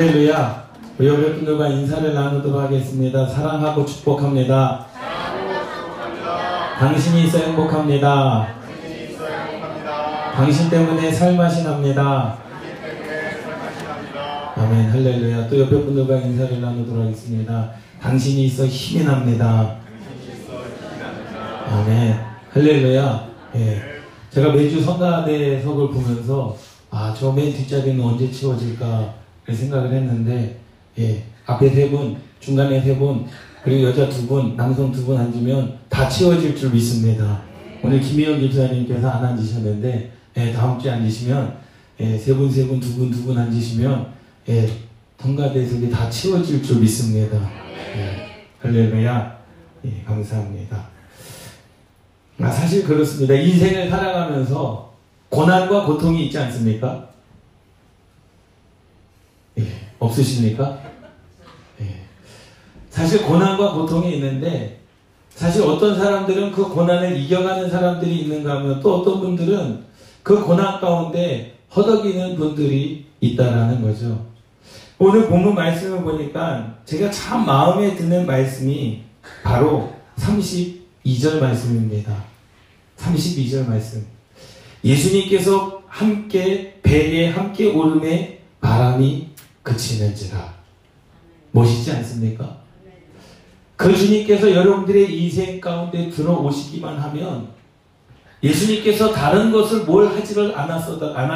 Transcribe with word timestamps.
할렐루야. 0.00 0.64
우리 0.98 1.08
여러분들과 1.08 1.68
인사를 1.68 2.14
나누도록 2.14 2.58
하겠습니다. 2.58 3.26
사랑하고 3.26 3.84
축복합니다. 3.84 4.86
당신이 6.78 7.24
있어 7.24 7.36
행복합니다. 7.36 8.48
당신 10.36 10.70
때문에 10.70 11.12
살맛이 11.12 11.64
납니다. 11.64 12.38
아멘, 14.56 14.88
할렐루야. 14.90 15.48
또 15.50 15.60
옆에 15.60 15.70
분들과 15.70 16.16
인사를 16.16 16.58
나누도록 16.62 17.04
하겠습니다. 17.04 17.70
당신이 18.00 18.46
있어 18.46 18.64
힘이 18.64 19.04
납니다. 19.04 19.76
아멘, 21.68 22.18
할렐루야. 22.54 23.26
예. 23.56 23.82
제가 24.30 24.52
매주 24.52 24.80
성가대석을 24.82 25.88
보면서 25.90 26.56
아, 26.90 27.12
저 27.14 27.32
맨 27.32 27.52
뒷자리는 27.52 28.02
언제 28.02 28.30
치워질까 28.30 29.19
생각을 29.48 29.92
했는데 29.92 30.58
예, 30.98 31.22
앞에 31.46 31.68
세 31.70 31.90
분, 31.90 32.16
중간에 32.40 32.80
세 32.80 32.96
분, 32.96 33.26
그리고 33.62 33.88
여자 33.88 34.08
두 34.08 34.26
분, 34.26 34.56
남성 34.56 34.90
두 34.92 35.04
분 35.04 35.16
앉으면 35.18 35.78
다 35.88 36.08
치워질 36.08 36.56
줄 36.56 36.70
믿습니다. 36.70 37.42
오늘 37.82 38.00
김희영 38.00 38.40
집사님께서 38.40 39.08
안 39.08 39.24
앉으셨는데 39.24 40.12
예, 40.36 40.52
다음 40.52 40.78
주에 40.78 40.90
앉으시면 40.92 41.54
예, 42.00 42.16
세 42.18 42.34
분, 42.34 42.50
세 42.50 42.66
분, 42.66 42.80
두 42.80 42.94
분, 42.96 43.10
두 43.10 43.24
분 43.24 43.38
앉으시면 43.38 44.06
예, 44.48 44.68
통가대석이 45.18 45.90
다 45.90 46.08
치워질 46.08 46.62
줄 46.62 46.80
믿습니다. 46.80 47.36
예, 47.96 48.16
할렐루야. 48.62 49.38
예, 49.86 50.02
감사합니다. 50.06 50.88
아, 52.40 52.50
사실 52.50 52.84
그렇습니다. 52.84 53.34
인생을 53.34 53.90
살아가면서 53.90 54.94
고난과 55.28 55.84
고통이 55.84 56.26
있지 56.26 56.38
않습니까? 56.38 57.09
예, 59.60 59.66
없으십니까? 59.98 60.78
예. 61.80 61.86
사실 62.90 63.22
고난과 63.22 63.72
고통이 63.74 64.14
있는데 64.14 64.80
사실 65.34 65.62
어떤 65.62 65.98
사람들은 65.98 66.52
그 66.52 66.68
고난을 66.68 67.16
이겨가는 67.16 67.70
사람들이 67.70 68.20
있는가 68.20 68.58
하면 68.58 68.80
또 68.80 68.96
어떤 68.96 69.20
분들은 69.20 69.84
그 70.22 70.42
고난 70.44 70.80
가운데 70.80 71.56
허덕이는 71.74 72.36
분들이 72.36 73.06
있다라는 73.20 73.82
거죠. 73.82 74.26
오늘 74.98 75.28
본문 75.28 75.54
말씀을 75.54 76.02
보니까 76.02 76.78
제가 76.84 77.10
참 77.10 77.46
마음에 77.46 77.96
드는 77.96 78.26
말씀이 78.26 79.02
바로 79.42 79.94
32절 80.16 81.40
말씀입니다. 81.40 82.24
32절 82.98 83.66
말씀. 83.66 84.06
예수님께서 84.84 85.82
함께 85.86 86.78
배에 86.82 87.30
함께 87.30 87.66
오름에 87.66 88.40
바람이 88.60 89.29
그치는지라. 89.62 90.54
멋있지 91.52 91.92
않습니까? 91.92 92.58
그 93.76 93.96
주님께서 93.96 94.50
여러분들의 94.50 95.22
인생 95.22 95.60
가운데 95.60 96.10
들어오시기만 96.10 96.98
하면 96.98 97.48
예수님께서 98.42 99.12
다른 99.12 99.50
것을 99.50 99.84
뭘 99.84 100.06
하지를 100.08 100.56
않았어도 100.58 101.14
안, 101.14 101.30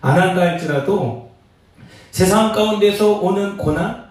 안 0.00 0.20
한다 0.20 0.42
할지라도 0.42 1.30
세상 2.10 2.52
가운데서 2.52 3.20
오는 3.20 3.56
고난, 3.56 4.08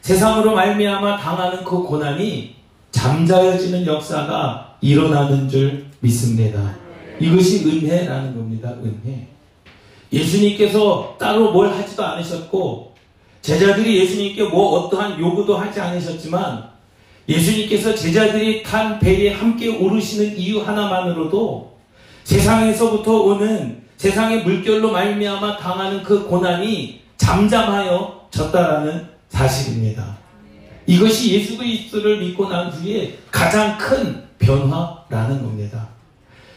세상으로 0.00 0.54
말미암아 0.54 1.18
당하는 1.18 1.64
그 1.64 1.82
고난이 1.82 2.56
잠자여지는 2.90 3.86
역사가 3.86 4.76
일어나는 4.80 5.48
줄 5.48 5.86
믿습니다. 6.00 6.76
이것이 7.18 7.66
은혜라는 7.66 8.34
겁니다. 8.34 8.70
은혜. 8.82 9.28
예수님께서 10.12 11.16
따로 11.18 11.52
뭘 11.52 11.68
하지도 11.68 12.04
않으셨고 12.04 12.89
제자들이 13.42 14.00
예수님께 14.00 14.44
뭐 14.44 14.78
어떠한 14.78 15.18
요구도 15.18 15.56
하지 15.56 15.80
않으셨지만 15.80 16.68
예수님께서 17.28 17.94
제자들이 17.94 18.62
탄 18.62 18.98
배에 18.98 19.32
함께 19.32 19.68
오르시는 19.68 20.36
이유 20.36 20.60
하나만으로도 20.60 21.78
세상에서부터 22.24 23.12
오는 23.22 23.82
세상의 23.96 24.42
물결로 24.44 24.90
말미암아 24.90 25.58
당하는 25.58 26.02
그 26.02 26.26
고난이 26.26 27.00
잠잠하여 27.16 28.28
졌다라는 28.30 29.06
사실입니다. 29.28 30.18
이것이 30.86 31.34
예수 31.34 31.56
그리스도를 31.56 32.18
믿고 32.18 32.48
난 32.48 32.70
후에 32.70 33.18
가장 33.30 33.78
큰 33.78 34.24
변화라는 34.38 35.42
겁니다. 35.42 35.88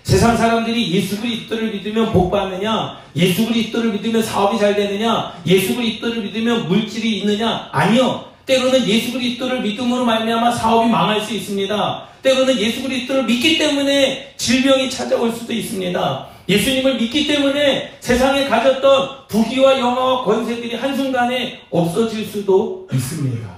세상 0.04 0.36
사람들이 0.36 0.92
예수 0.92 1.20
그리스도를 1.20 1.72
믿으면 1.72 2.12
복 2.12 2.30
받느냐? 2.30 3.00
예수 3.16 3.48
그리스도를 3.48 3.94
믿으면 3.94 4.22
사업이 4.22 4.60
잘 4.60 4.76
되느냐? 4.76 5.34
예수 5.48 5.76
그리스도를 5.76 6.22
믿으면 6.24 6.68
물질이 6.68 7.20
있느냐? 7.20 7.70
아니요. 7.72 8.26
때로는 8.46 8.86
예수 8.86 9.14
그리스도를 9.14 9.62
믿음으로 9.62 10.04
말미암아 10.04 10.52
사업이 10.52 10.90
망할 10.90 11.22
수 11.22 11.34
있습니다. 11.34 12.08
때로는 12.22 12.58
예수 12.60 12.84
그리스도를 12.84 13.24
믿기 13.24 13.58
때문에 13.58 14.34
질병이 14.36 14.90
찾아올 14.90 15.32
수도 15.32 15.54
있습니다. 15.54 16.28
예수님을 16.50 16.98
믿기 16.98 17.26
때문에 17.26 17.94
세상에 18.02 18.50
가졌던 18.50 19.28
부귀와 19.30 19.80
영화와 19.80 20.26
권세들이 20.26 20.76
한순간에 20.76 21.62
없어질 21.70 22.26
수도 22.26 22.88
있습니다. 22.94 23.50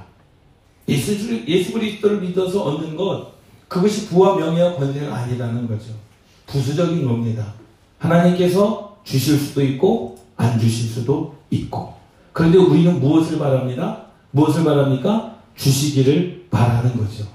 예수, 0.88 1.48
예수 1.48 1.72
그리스도를 1.74 2.22
믿어서 2.22 2.62
얻는 2.64 2.96
것, 2.96 3.34
그것이 3.68 4.08
부와 4.08 4.36
명예와 4.36 4.76
권세가 4.76 5.16
아니라는 5.16 5.68
거죠. 5.68 6.05
부수적인 6.48 7.06
겁니다. 7.06 7.54
하나님께서 8.00 8.98
주실 9.04 9.38
수도 9.38 9.62
있고 9.64 10.18
안 10.38 10.60
주실 10.60 10.90
수도 10.90 11.36
있고. 11.50 11.94
그런데 12.34 12.58
우리는 12.58 13.00
무엇을 13.00 13.40
바랍니다? 13.40 14.02
무엇을 14.32 14.64
바랍니까? 14.64 15.36
주시기를 15.56 16.48
바라는 16.52 16.98
거죠. 16.98 17.26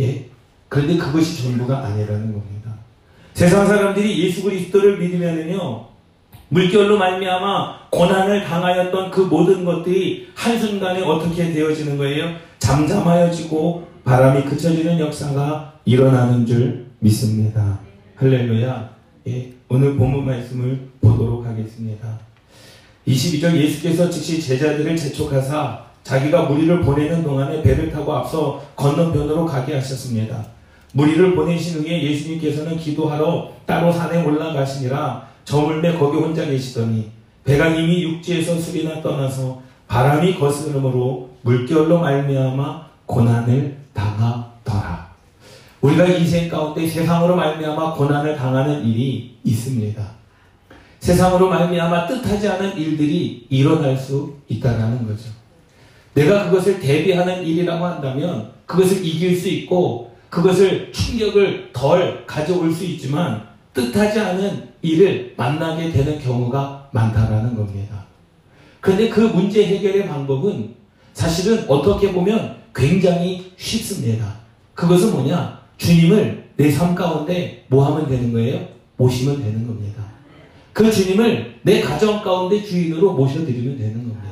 예. 0.00 0.28
그런데 0.68 0.96
그것이 0.96 1.42
전부가 1.42 1.84
아니라는 1.84 2.32
겁니다. 2.32 2.74
세상 3.34 3.66
사람들이 3.66 4.24
예수 4.24 4.42
그리스도를 4.42 4.98
믿으면은요. 4.98 5.86
물결로 6.48 6.98
말미암아 6.98 7.88
고난을 7.90 8.44
당하였던 8.44 9.10
그 9.10 9.22
모든 9.22 9.64
것들이 9.64 10.28
한순간에 10.34 11.00
어떻게 11.02 11.50
되어지는 11.50 11.96
거예요? 11.96 12.36
잠잠하여지고 12.58 13.88
바람이 14.04 14.42
그쳐지는 14.44 14.98
역사가 14.98 15.74
일어나는 15.86 16.44
줄 16.44 16.86
믿습니다. 16.98 17.78
할렐루야. 18.22 18.88
예, 19.26 19.52
오늘 19.68 19.96
본문 19.96 20.24
말씀을 20.24 20.78
보도록 21.00 21.44
하겠습니다. 21.44 22.20
22절 23.04 23.56
예수께서 23.56 24.08
즉시 24.08 24.40
제자들을 24.40 24.96
재촉하사 24.96 25.86
자기가 26.04 26.44
무리를 26.44 26.82
보내는 26.82 27.24
동안에 27.24 27.60
배를 27.62 27.90
타고 27.90 28.14
앞서 28.14 28.62
건너편으로 28.76 29.44
가게 29.44 29.74
하셨습니다. 29.74 30.46
무리를 30.92 31.34
보내신 31.34 31.80
후에 31.80 32.00
예수님께서는 32.00 32.76
기도하러 32.76 33.50
따로 33.66 33.90
산에 33.90 34.24
올라가시니라 34.24 35.26
저물매 35.44 35.98
거기 35.98 36.18
혼자 36.18 36.46
계시더니 36.46 37.10
배가 37.42 37.70
이미 37.70 38.04
육지에서 38.04 38.56
술이나 38.56 39.02
떠나서 39.02 39.60
바람이 39.88 40.38
거스름으로 40.38 41.28
물결로 41.42 41.98
말미암아 41.98 42.86
고난을 43.06 43.78
당하더라. 43.92 44.51
우리가 45.82 46.06
인생 46.06 46.48
가운데 46.48 46.86
세상으로 46.86 47.36
말미암아 47.36 47.94
고난을 47.94 48.36
당하는 48.36 48.86
일이 48.86 49.36
있습니다. 49.44 50.02
세상으로 51.00 51.48
말미암아 51.48 52.06
뜻하지 52.06 52.48
않은 52.48 52.76
일들이 52.76 53.46
일어날 53.50 53.96
수 53.96 54.34
있다라는 54.48 55.06
거죠. 55.06 55.30
내가 56.14 56.44
그것을 56.44 56.78
대비하는 56.78 57.44
일이라고 57.44 57.84
한다면 57.84 58.52
그것을 58.66 59.04
이길 59.04 59.36
수 59.36 59.48
있고 59.48 60.12
그것을 60.30 60.92
충격을 60.92 61.70
덜 61.72 62.24
가져올 62.26 62.72
수 62.72 62.84
있지만 62.84 63.48
뜻하지 63.74 64.20
않은 64.20 64.68
일을 64.82 65.34
만나게 65.36 65.90
되는 65.90 66.18
경우가 66.20 66.90
많다라는 66.92 67.56
겁니다. 67.56 68.04
그런데 68.80 69.08
그 69.08 69.20
문제 69.20 69.66
해결의 69.66 70.06
방법은 70.06 70.74
사실은 71.12 71.64
어떻게 71.68 72.12
보면 72.12 72.56
굉장히 72.74 73.52
쉽습니다. 73.56 74.36
그것은 74.74 75.12
뭐냐? 75.12 75.61
주님을 75.86 76.42
내 76.56 76.70
삶 76.72 76.94
가운데 76.94 77.64
뭐 77.68 77.84
하면 77.86 78.08
되는 78.08 78.32
거예요? 78.32 78.60
모시면 78.96 79.42
되는 79.42 79.66
겁니다. 79.66 80.02
그 80.72 80.90
주님을 80.90 81.56
내 81.62 81.80
가정 81.80 82.22
가운데 82.22 82.62
주인으로 82.62 83.12
모셔드리면 83.12 83.78
되는 83.78 83.94
겁니다. 83.94 84.22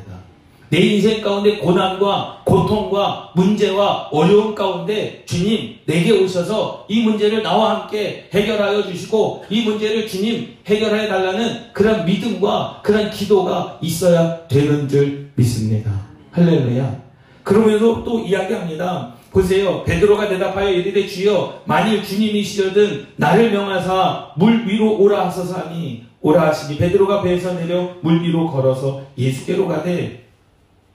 내 0.68 0.78
인생 0.78 1.20
가운데 1.20 1.56
고난과 1.58 2.42
고통과 2.44 3.32
문제와 3.34 4.08
어려움 4.12 4.54
가운데 4.54 5.24
주님 5.26 5.74
내게 5.86 6.12
오셔서 6.12 6.86
이 6.88 7.02
문제를 7.02 7.42
나와 7.42 7.80
함께 7.80 8.28
해결하여 8.32 8.84
주시고 8.86 9.44
이 9.50 9.62
문제를 9.62 10.06
주님 10.06 10.54
해결해 10.66 11.08
달라는 11.08 11.72
그런 11.72 12.04
믿음과 12.04 12.82
그런 12.84 13.10
기도가 13.10 13.78
있어야 13.82 14.46
되는 14.46 14.88
줄 14.88 15.30
믿습니다. 15.34 15.90
할렐루야. 16.30 17.02
그러면서 17.42 18.04
또 18.04 18.20
이야기합니다. 18.20 19.14
보세요. 19.30 19.84
베드로가 19.84 20.28
대답하여 20.28 20.70
이르되 20.70 21.06
주여 21.06 21.62
만일 21.64 22.02
주님이시려든 22.04 23.06
나를 23.16 23.50
명하사 23.52 24.32
물 24.36 24.66
위로 24.66 24.98
오라 24.98 25.26
하소서 25.26 25.58
하니 25.58 26.04
오라 26.20 26.48
하시니 26.48 26.78
베드로가 26.78 27.22
배에서 27.22 27.54
내려 27.54 27.94
물 28.02 28.22
위로 28.22 28.50
걸어서 28.50 29.02
예수께로 29.16 29.68
가되 29.68 30.28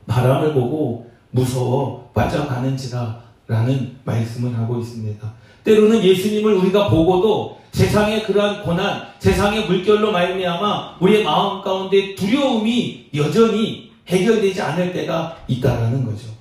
바람을 0.07 0.53
보고 0.53 1.09
무서워 1.31 2.11
빠져가는지라 2.13 3.23
라는 3.47 3.97
말씀을 4.03 4.57
하고 4.57 4.79
있습니다. 4.79 5.33
때로는 5.63 6.03
예수님을 6.03 6.53
우리가 6.55 6.89
보고도 6.89 7.59
세상의 7.71 8.23
그러한 8.23 8.63
고난, 8.63 9.01
세상의 9.19 9.65
물결로 9.65 10.11
말미암아 10.11 10.97
우리의 11.01 11.23
마음 11.23 11.61
가운데 11.61 12.15
두려움이 12.15 13.09
여전히 13.15 13.91
해결되지 14.07 14.61
않을 14.61 14.93
때가 14.93 15.37
있다라는 15.47 16.05
거죠. 16.05 16.34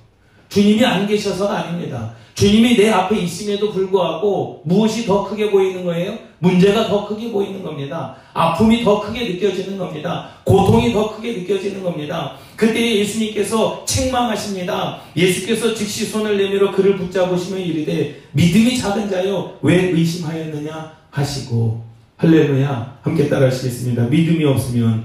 주님이 0.55 0.85
안 0.85 1.05
계셔서가 1.05 1.53
아닙니다. 1.53 2.13
주님이 2.33 2.77
내 2.77 2.89
앞에 2.89 3.19
있음에도 3.19 3.73
불구하고 3.73 4.61
무엇이 4.63 5.05
더 5.05 5.27
크게 5.27 5.51
보이는 5.51 5.83
거예요? 5.83 6.17
문제가 6.39 6.87
더 6.87 7.05
크게 7.05 7.29
보이는 7.29 7.61
겁니다. 7.61 8.15
아픔이 8.33 8.81
더 8.81 9.01
크게 9.01 9.33
느껴지는 9.33 9.77
겁니다. 9.77 10.29
고통이 10.45 10.93
더 10.93 11.13
크게 11.13 11.39
느껴지는 11.39 11.83
겁니다. 11.83 12.37
그때 12.55 12.99
예수님께서 12.99 13.83
책망하십니다. 13.85 15.01
예수께서 15.17 15.73
즉시 15.73 16.05
손을 16.05 16.37
내밀어 16.37 16.71
그를 16.71 16.95
붙잡으시며 16.99 17.57
이르되 17.57 18.21
믿음이 18.31 18.77
작은 18.77 19.09
자요 19.09 19.57
왜 19.61 19.89
의심하였느냐 19.89 20.93
하시고 21.11 21.83
할렐루야 22.15 22.99
함께 23.01 23.27
따라하시겠습니다. 23.27 24.03
믿음이 24.03 24.45
없으면 24.45 25.03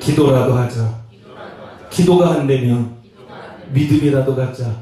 기도라도 0.00 0.54
하자. 0.54 0.98
기도가 1.90 2.32
안 2.32 2.48
되면 2.48 2.97
믿음이라도 3.72 4.34
갖자. 4.34 4.80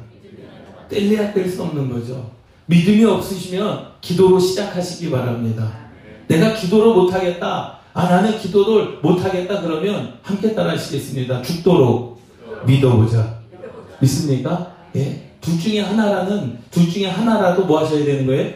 뗄래야 0.88 1.32
뗄 1.32 1.48
수 1.48 1.62
없는 1.62 1.90
거죠. 1.90 2.30
믿음이 2.66 3.04
없으시면 3.04 3.86
기도로 4.00 4.38
시작하시기 4.38 5.10
바랍니다. 5.10 5.86
내가 6.28 6.54
기도를 6.54 6.94
못하겠다. 6.94 7.78
아, 7.92 8.08
나는 8.08 8.38
기도를 8.38 8.98
못하겠다. 9.02 9.62
그러면 9.62 10.14
함께 10.22 10.54
따라 10.54 10.72
하시겠습니다. 10.72 11.42
죽도록 11.42 12.20
믿어보자. 12.66 13.40
믿습니까? 14.00 14.74
예. 14.96 15.30
둘 15.40 15.58
중에 15.58 15.80
하나라는, 15.80 16.58
둘 16.70 16.90
중에 16.90 17.06
하나라도 17.06 17.64
뭐 17.64 17.80
하셔야 17.80 18.04
되는 18.04 18.26
거예요? 18.26 18.52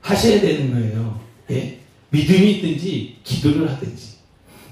하셔야 0.00 0.40
되는 0.40 0.72
거예요. 0.72 1.20
예. 1.50 1.78
믿음이 2.10 2.52
있든지, 2.52 3.16
기도를 3.22 3.70
하든지. 3.70 4.09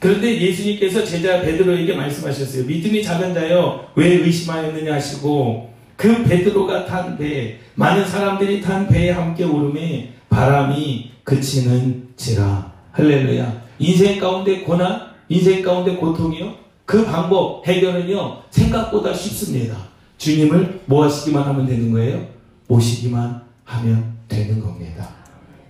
그런데 0.00 0.40
예수님께서 0.40 1.04
제자 1.04 1.40
베드로에게 1.40 1.94
말씀하셨어요. 1.94 2.64
믿음이 2.64 3.02
작은 3.02 3.34
자여, 3.34 3.92
왜 3.96 4.14
의심하였느냐 4.14 4.94
하시고, 4.94 5.72
그 5.96 6.22
베드로가 6.24 6.86
탄 6.86 7.18
배, 7.18 7.58
많은 7.74 8.06
사람들이 8.06 8.60
탄 8.60 8.86
배에 8.86 9.10
함께 9.10 9.44
오름에 9.44 10.14
바람이 10.28 11.10
그치는지라. 11.24 12.72
할렐루야. 12.92 13.62
인생 13.80 14.20
가운데 14.20 14.60
고난, 14.60 15.00
인생 15.28 15.62
가운데 15.62 15.96
고통이요. 15.96 16.54
그 16.84 17.04
방법, 17.04 17.66
해결은요, 17.66 18.42
생각보다 18.50 19.12
쉽습니다. 19.12 19.76
주님을 20.16 20.82
뭐 20.86 21.04
하시기만 21.04 21.42
하면 21.42 21.66
되는 21.66 21.90
거예요? 21.92 22.26
모시기만 22.68 23.42
하면 23.64 24.16
되는 24.28 24.60
겁니다. 24.60 25.08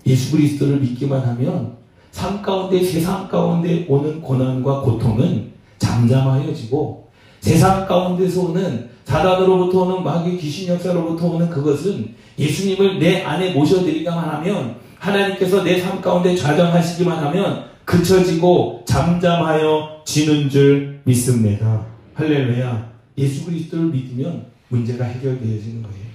예수 0.06 0.32
그리스도를 0.32 0.78
믿기만 0.78 1.20
하면 1.20 1.77
삶 2.18 2.42
가운데, 2.42 2.82
세상 2.82 3.28
가운데 3.28 3.86
오는 3.88 4.20
고난과 4.20 4.80
고통은 4.80 5.52
잠잠하여지고 5.78 7.08
세상 7.40 7.86
가운데서 7.86 8.40
오는 8.40 8.88
사단으로부터 9.04 9.82
오는 9.82 10.02
마귀 10.02 10.36
귀신 10.36 10.66
역사로부터 10.74 11.28
오는 11.28 11.48
그것은 11.48 12.12
예수님을 12.36 12.98
내 12.98 13.22
안에 13.22 13.52
모셔드리기만 13.52 14.18
하면 14.18 14.74
하나님께서 14.98 15.62
내 15.62 15.80
삶 15.80 16.02
가운데 16.02 16.34
좌정하시기만 16.34 17.24
하면 17.26 17.66
그쳐지고 17.84 18.82
잠잠하여 18.84 20.02
지는 20.04 20.50
줄 20.50 20.98
믿습니다. 21.04 21.86
할렐루야. 22.14 22.90
예수 23.16 23.44
그리스도를 23.44 23.90
믿으면 23.90 24.46
문제가 24.66 25.04
해결되어지는 25.04 25.82
거예요. 25.84 26.08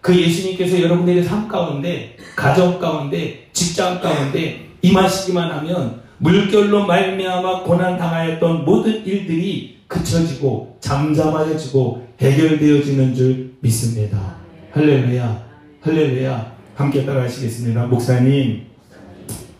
그 0.00 0.16
예수님께서 0.16 0.80
여러분들의 0.80 1.24
삶 1.24 1.48
가운데, 1.48 2.16
가정 2.36 2.78
가운데, 2.78 3.48
직장 3.52 4.00
가운데 4.00 4.69
임하시기만 4.82 5.50
하면 5.50 6.00
물결로 6.18 6.86
말미암아 6.86 7.62
고난 7.64 7.96
당하였던 7.96 8.64
모든 8.64 9.04
일들이 9.06 9.78
그쳐지고 9.86 10.76
잠잠하여지고 10.80 12.06
해결되어지는 12.20 13.14
줄 13.14 13.54
믿습니다. 13.60 14.36
할렐루야. 14.72 15.46
할렐루야. 15.80 16.56
함께 16.74 17.04
따라 17.04 17.22
하시겠습니다. 17.22 17.86
목사님, 17.86 18.62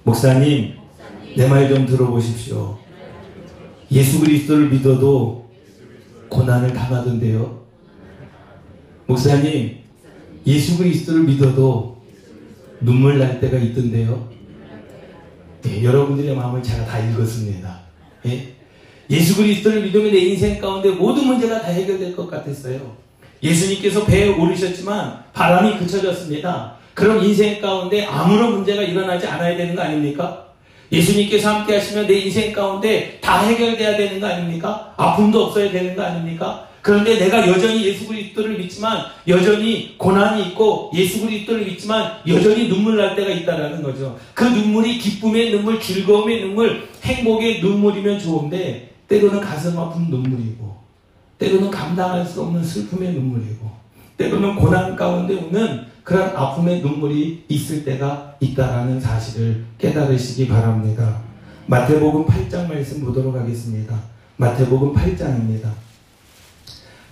목사님, 0.04 0.74
내 1.36 1.48
말 1.48 1.68
좀 1.68 1.86
들어보십시오. 1.86 2.78
예수 3.92 4.20
그리스도를 4.20 4.68
믿어도 4.68 5.48
고난을 6.28 6.72
당하던데요. 6.72 7.60
목사님, 9.06 9.76
예수 10.46 10.78
그리스도를 10.78 11.24
믿어도 11.24 12.00
눈물 12.80 13.18
날 13.18 13.40
때가 13.40 13.58
있던데요. 13.58 14.28
예, 15.66 15.84
여러분들의 15.84 16.34
마음을 16.34 16.62
제가 16.62 16.84
다 16.86 16.98
읽었습니다. 16.98 17.80
예? 18.26 18.54
예수 19.10 19.36
그리스도를 19.36 19.82
믿으면 19.82 20.12
내 20.12 20.18
인생 20.18 20.60
가운데 20.60 20.90
모든 20.90 21.26
문제가 21.26 21.60
다 21.60 21.68
해결될 21.68 22.14
것 22.14 22.30
같았어요. 22.30 22.96
예수님께서 23.42 24.04
배에 24.04 24.28
오르셨지만 24.28 25.24
바람이 25.32 25.78
그쳐졌습니다. 25.78 26.74
그럼 26.94 27.24
인생 27.24 27.60
가운데 27.60 28.04
아무런 28.04 28.52
문제가 28.52 28.82
일어나지 28.82 29.26
않아야 29.26 29.56
되는 29.56 29.74
거 29.74 29.82
아닙니까? 29.82 30.46
예수님께서 30.92 31.54
함께 31.54 31.76
하시면 31.76 32.06
내 32.06 32.14
인생 32.14 32.52
가운데 32.52 33.18
다 33.20 33.42
해결돼야 33.42 33.96
되는 33.96 34.20
거 34.20 34.26
아닙니까? 34.26 34.92
아픔도 34.96 35.46
없어야 35.46 35.70
되는 35.70 35.94
거 35.96 36.02
아닙니까? 36.02 36.68
그런데 36.82 37.18
내가 37.18 37.46
여전히 37.46 37.84
예수 37.84 38.06
그리스도를 38.06 38.58
믿지만 38.58 39.04
여전히 39.28 39.96
고난이 39.98 40.48
있고 40.48 40.90
예수 40.94 41.20
그리스도를 41.20 41.66
믿지만 41.66 42.12
여전히 42.26 42.68
눈물 42.68 42.96
날 42.96 43.14
때가 43.14 43.30
있다라는 43.30 43.82
거죠. 43.82 44.18
그 44.34 44.44
눈물이 44.44 44.98
기쁨의 44.98 45.50
눈물, 45.50 45.80
즐거움의 45.80 46.40
눈물, 46.42 46.88
행복의 47.02 47.60
눈물이면 47.60 48.18
좋은데 48.18 48.90
때로는 49.10 49.40
가슴 49.40 49.76
아픈 49.76 50.02
눈물이고, 50.08 50.76
때로는 51.36 51.68
감당할 51.68 52.24
수 52.24 52.42
없는 52.42 52.62
슬픔의 52.62 53.12
눈물이고, 53.14 53.68
때로는 54.16 54.54
고난 54.54 54.94
가운데 54.94 55.34
오는 55.34 55.84
그런 56.04 56.28
아픔의 56.28 56.80
눈물이 56.80 57.44
있을 57.48 57.84
때가 57.84 58.36
있다라는 58.38 59.00
사실을 59.00 59.64
깨달으시기 59.78 60.46
바랍니다. 60.46 61.22
마태복음 61.66 62.24
8장 62.24 62.68
말씀 62.68 63.04
보도록 63.04 63.34
하겠습니다. 63.34 63.98
마태복음 64.36 64.94
8장입니다. 64.94 65.70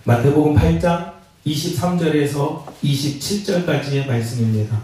마태복음 0.09 0.55
8장 0.55 1.13
23절에서 1.45 2.65
27절까지의 2.83 4.07
말씀입니다. 4.07 4.81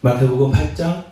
마태복음 0.00 0.52
8장 0.52 1.04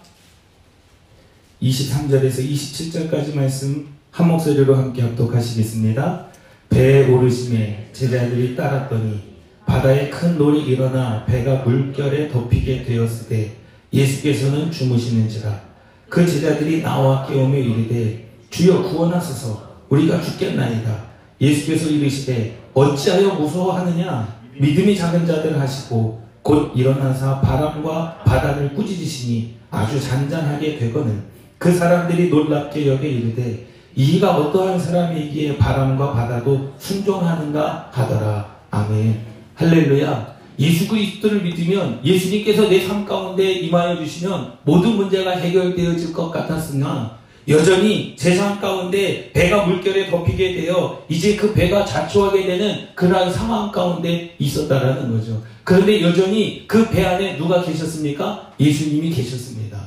23절에서 1.60 2.50
27절까지 2.50 3.36
말씀 3.36 3.88
한 4.10 4.28
목소리로 4.28 4.74
함께 4.74 5.02
합독하시겠습니다. 5.02 6.28
배에 6.70 7.10
오르심에 7.10 7.90
제자들이 7.92 8.56
따랐더니 8.56 9.36
바다에 9.66 10.08
큰 10.08 10.38
놀이 10.38 10.62
일어나 10.62 11.26
배가 11.26 11.56
물결에 11.56 12.30
덮이게 12.30 12.84
되었을 12.84 13.28
때 13.28 13.52
예수께서는 13.92 14.70
주무시는지라 14.70 15.71
그 16.12 16.26
제자들이 16.26 16.82
나와 16.82 17.26
깨우며 17.26 17.56
이르되 17.56 18.28
주여 18.50 18.82
구원하소서 18.82 19.62
우리가 19.88 20.20
죽겠나이다 20.20 20.94
예수께서 21.40 21.88
이르시되 21.88 22.54
어찌하여 22.74 23.32
무서워하느냐 23.32 24.28
믿음이 24.58 24.94
작은 24.94 25.26
자들 25.26 25.58
하시고 25.58 26.20
곧 26.42 26.72
일어나서 26.76 27.40
바람과 27.40 28.24
바다를 28.26 28.74
꾸짖으시니 28.74 29.54
아주 29.70 29.98
잔잔하게 29.98 30.78
되거늘 30.80 31.14
그 31.56 31.72
사람들이 31.72 32.28
놀랍게 32.28 32.88
여겨 32.88 33.06
이르되 33.06 33.66
이가 33.94 34.36
어떠한 34.36 34.78
사람이기에 34.78 35.56
바람과 35.56 36.12
바다도 36.12 36.74
순종하는가 36.76 37.88
하더라. 37.90 38.46
아멘. 38.70 39.18
할렐루야. 39.54 40.31
예수 40.58 40.86
그리스도를 40.88 41.42
믿으면 41.42 42.00
예수님께서 42.04 42.68
내 42.68 42.86
삶 42.86 43.04
가운데 43.04 43.52
임하여 43.52 43.96
주시면 43.96 44.52
모든 44.64 44.96
문제가 44.96 45.32
해결되어질 45.32 46.12
것 46.12 46.30
같았으나 46.30 47.18
여전히 47.48 48.14
세상 48.16 48.60
가운데 48.60 49.30
배가 49.32 49.66
물결에 49.66 50.10
덮이게 50.10 50.54
되어 50.54 51.02
이제 51.08 51.34
그 51.34 51.52
배가 51.52 51.84
자초하게 51.84 52.46
되는 52.46 52.86
그러한 52.94 53.32
상황 53.32 53.72
가운데 53.72 54.34
있었다라는 54.38 55.10
거죠. 55.10 55.42
그런데 55.64 56.00
여전히 56.02 56.66
그 56.68 56.88
배 56.90 57.04
안에 57.04 57.36
누가 57.38 57.62
계셨습니까? 57.64 58.52
예수님이 58.60 59.10
계셨습니다. 59.10 59.78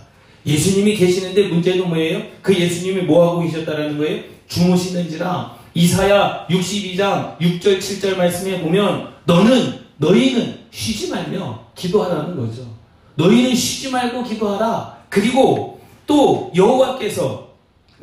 예수님이 0.46 0.96
계시는데 0.96 1.48
문제는 1.48 1.88
뭐예요? 1.88 2.22
그 2.42 2.54
예수님이 2.54 3.04
뭐하고 3.04 3.42
계셨다라는 3.44 3.98
거예요? 3.98 4.24
주무시는지라 4.48 5.56
이사야 5.74 6.48
62장 6.50 7.38
6절 7.40 7.80
7절 7.80 8.18
말씀에 8.18 8.62
보면 8.62 9.08
너는 9.26 9.85
너희는 9.98 10.60
쉬지 10.72 11.10
말며 11.10 11.66
기도하라는 11.75 12.36
거죠. 12.36 12.68
너희는 13.16 13.56
쉬지 13.56 13.90
말고 13.92 14.24
기도하라. 14.24 14.98
그리고 15.10 15.80
또 16.06 16.52
여호와께서 16.56 17.50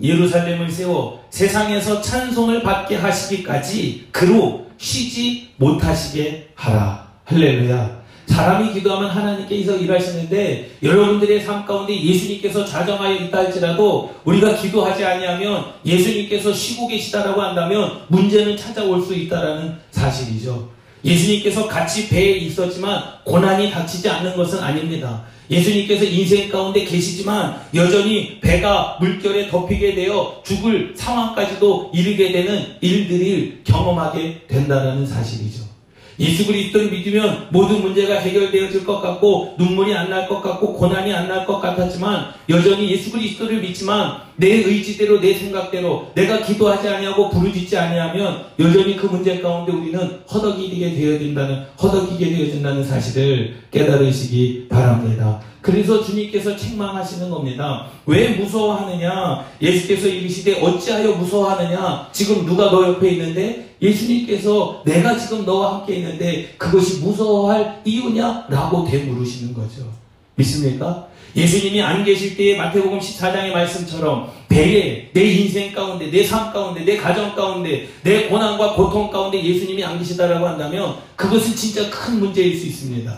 예루살렘을 0.02 0.70
세워 0.70 1.22
세상에서 1.30 2.00
찬송을 2.00 2.62
받게 2.62 2.96
하시기까지 2.96 4.08
그로 4.10 4.66
쉬지 4.78 5.50
못하시게 5.56 6.52
하라. 6.54 7.12
할렐루야. 7.24 8.02
사람이 8.26 8.72
기도하면 8.72 9.10
하나님께서 9.10 9.76
일하시는데 9.76 10.78
여러분들의 10.82 11.40
삶 11.42 11.66
가운데 11.66 12.00
예수님께서 12.02 12.64
좌정하여 12.64 13.14
있다 13.16 13.38
할지라도 13.38 14.14
우리가 14.24 14.56
기도하지 14.56 15.04
아니하면 15.04 15.66
예수님께서 15.84 16.52
쉬고 16.52 16.88
계시다라고 16.88 17.42
한다면 17.42 18.00
문제는 18.08 18.56
찾아올 18.56 19.02
수 19.02 19.14
있다라는 19.14 19.76
사실이죠. 19.90 20.70
예수님께서 21.04 21.66
같이 21.66 22.08
배에 22.08 22.32
있었지만 22.32 23.02
고난이 23.24 23.70
닥치지 23.70 24.08
않는 24.08 24.36
것은 24.36 24.60
아닙니다. 24.60 25.24
예수님께서 25.50 26.04
인생 26.04 26.48
가운데 26.48 26.84
계시지만 26.84 27.60
여전히 27.74 28.40
배가 28.40 28.96
물결에 29.00 29.48
덮이게 29.48 29.94
되어 29.94 30.40
죽을 30.44 30.94
상황까지도 30.96 31.90
이르게 31.92 32.32
되는 32.32 32.76
일들을 32.80 33.62
경험하게 33.64 34.46
된다는 34.48 35.06
사실이죠. 35.06 35.71
예수 36.18 36.46
그리스도를 36.46 36.90
믿으면 36.90 37.48
모든 37.50 37.80
문제가 37.82 38.14
해결되어질 38.16 38.84
것 38.84 39.00
같고 39.00 39.54
눈물이 39.58 39.94
안 39.94 40.10
날 40.10 40.28
것 40.28 40.42
같고 40.42 40.74
고난이 40.74 41.12
안 41.12 41.28
날 41.28 41.46
것 41.46 41.58
같았지만 41.60 42.26
여전히 42.48 42.90
예수 42.90 43.10
그리스도를 43.10 43.60
믿지만 43.60 44.18
내 44.36 44.48
의지대로 44.48 45.20
내 45.20 45.32
생각대로 45.34 46.10
내가 46.14 46.42
기도하지 46.42 46.88
아니하고 46.88 47.30
부르짖지 47.30 47.76
아니하면 47.76 48.44
여전히 48.58 48.96
그 48.96 49.06
문제 49.06 49.38
가운데 49.40 49.72
우리는 49.72 49.98
허덕이게 50.32 50.94
되어야 50.94 51.18
된다는 51.18 51.62
허덕이게 51.82 52.34
되어진다는 52.36 52.84
사실을 52.84 53.54
깨달으시기 53.70 54.66
바랍니다. 54.68 55.40
그래서 55.60 56.02
주님께서 56.02 56.56
책망하시는 56.56 57.30
겁니다. 57.30 57.86
왜 58.06 58.30
무서워하느냐? 58.30 59.44
예수께서 59.60 60.08
이르시되 60.08 60.60
어찌하여 60.60 61.12
무서워하느냐? 61.12 62.08
지금 62.12 62.44
누가 62.44 62.68
너 62.70 62.82
옆에 62.88 63.10
있는데 63.10 63.71
예수님께서 63.82 64.82
내가 64.84 65.18
지금 65.18 65.44
너와 65.44 65.74
함께 65.80 65.96
있는데 65.96 66.54
그것이 66.56 67.00
무서워할 67.00 67.80
이유냐? 67.84 68.46
라고 68.48 68.86
되물으시는 68.88 69.52
거죠. 69.54 69.90
믿습니까? 70.36 71.08
예수님이 71.34 71.80
안 71.82 72.04
계실 72.04 72.36
때에 72.36 72.56
마태복음 72.56 72.98
14장의 72.98 73.52
말씀처럼 73.52 74.30
배에 74.48 75.10
내 75.12 75.24
인생 75.24 75.72
가운데 75.72 76.10
내 76.10 76.26
삶 76.28 76.52
가운데 76.52 76.84
내 76.84 76.96
가정 76.98 77.34
가운데 77.34 77.88
내 78.02 78.28
고난과 78.28 78.74
고통 78.74 79.10
가운데 79.10 79.42
예수님이 79.42 79.82
안 79.82 79.98
계시다라고 79.98 80.46
한다면 80.46 80.96
그것은 81.16 81.56
진짜 81.56 81.88
큰 81.90 82.20
문제일 82.20 82.56
수 82.58 82.66
있습니다. 82.66 83.12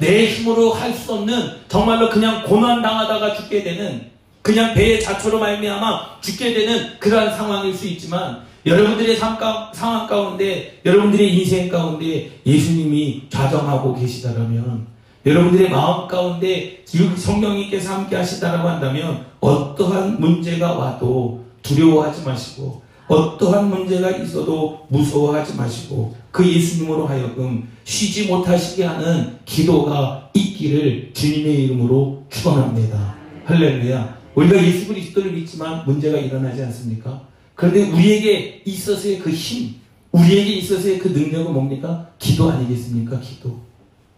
내 0.00 0.26
힘으로 0.26 0.72
할 0.72 0.92
수 0.92 1.12
없는 1.14 1.50
정말로 1.68 2.10
그냥 2.10 2.42
고난 2.44 2.82
당하다가 2.82 3.34
죽게 3.36 3.62
되는 3.62 4.10
그냥 4.42 4.74
배의 4.74 5.00
자초로 5.00 5.38
말미암아 5.38 6.20
죽게 6.20 6.52
되는 6.54 6.98
그러한 6.98 7.36
상황일 7.36 7.72
수 7.72 7.86
있지만 7.86 8.42
여러분들의 8.66 9.16
상황 9.16 10.06
가운데 10.06 10.80
여러분들의 10.84 11.36
인생 11.36 11.68
가운데 11.68 12.30
예수님이 12.46 13.24
좌정하고 13.28 13.94
계시다라면 13.94 14.86
여러분들의 15.26 15.70
마음 15.70 16.08
가운데 16.08 16.82
성령님께서 16.84 17.94
함께 17.94 18.16
하시다라고 18.16 18.68
한다면 18.68 19.26
어떠한 19.40 20.20
문제가 20.20 20.72
와도 20.72 21.44
두려워하지 21.62 22.24
마시고 22.24 22.82
어떠한 23.08 23.68
문제가 23.68 24.10
있어도 24.10 24.86
무서워하지 24.88 25.56
마시고 25.56 26.16
그 26.30 26.46
예수님으로 26.46 27.06
하여금 27.06 27.68
쉬지 27.84 28.26
못하시게 28.26 28.84
하는 28.84 29.38
기도가 29.44 30.30
있기를 30.32 31.10
주님의 31.12 31.64
이름으로 31.64 32.24
축원합니다. 32.30 33.14
할렐루야. 33.44 34.18
우리가 34.34 34.64
예수 34.64 34.88
그리스도를 34.88 35.32
믿지만 35.32 35.84
문제가 35.84 36.18
일어나지 36.18 36.62
않습니까? 36.64 37.20
그런데 37.54 37.90
우리에게 37.90 38.62
있어서의 38.64 39.18
그 39.18 39.30
힘, 39.30 39.74
우리에게 40.12 40.54
있어서의 40.54 40.98
그 40.98 41.08
능력은 41.08 41.52
뭡니까? 41.52 42.08
기도 42.18 42.50
아니겠습니까? 42.50 43.20
기도. 43.20 43.60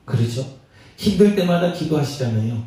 그렇죠? 0.04 0.46
힘들 0.96 1.34
때마다 1.34 1.72
기도하시잖아요. 1.72 2.62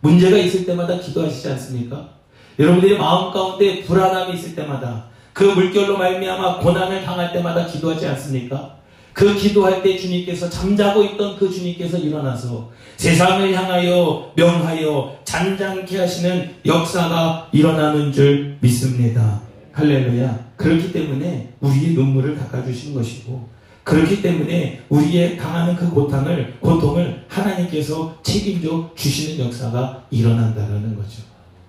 문제가 0.00 0.36
있을 0.38 0.66
때마다 0.66 0.98
기도하시지 0.98 1.48
않습니까? 1.50 2.10
여러분들의 2.58 2.98
마음 2.98 3.32
가운데 3.32 3.82
불안함이 3.82 4.34
있을 4.34 4.54
때마다 4.54 5.06
그 5.32 5.44
물결로 5.44 5.96
말미암아 5.96 6.58
고난을 6.58 7.02
당할 7.02 7.32
때마다 7.32 7.66
기도하지 7.66 8.06
않습니까? 8.08 8.76
그 9.12 9.34
기도할 9.34 9.82
때 9.82 9.96
주님께서 9.96 10.48
잠자고 10.48 11.02
있던 11.04 11.36
그 11.36 11.50
주님께서 11.50 11.98
일어나서 11.98 12.70
세상을 12.96 13.52
향하여 13.52 14.32
명하여 14.34 15.16
잔잔케 15.24 15.98
하시는 15.98 16.54
역사가 16.64 17.48
일어나는 17.52 18.12
줄 18.12 18.56
믿습니다. 18.60 19.49
할렐루야. 19.80 20.52
그렇기 20.56 20.92
때문에 20.92 21.54
우리의 21.60 21.94
눈물을 21.94 22.36
닦아주신 22.36 22.92
것이고 22.92 23.48
그렇기 23.82 24.20
때문에 24.20 24.82
우리의 24.90 25.38
당하는 25.38 25.74
그 25.74 25.88
고통을 25.88 26.58
고통을 26.60 27.24
하나님께서 27.26 28.18
책임져 28.22 28.90
주시는 28.94 29.46
역사가 29.46 30.04
일어난다는 30.10 30.94
거죠. 30.94 31.22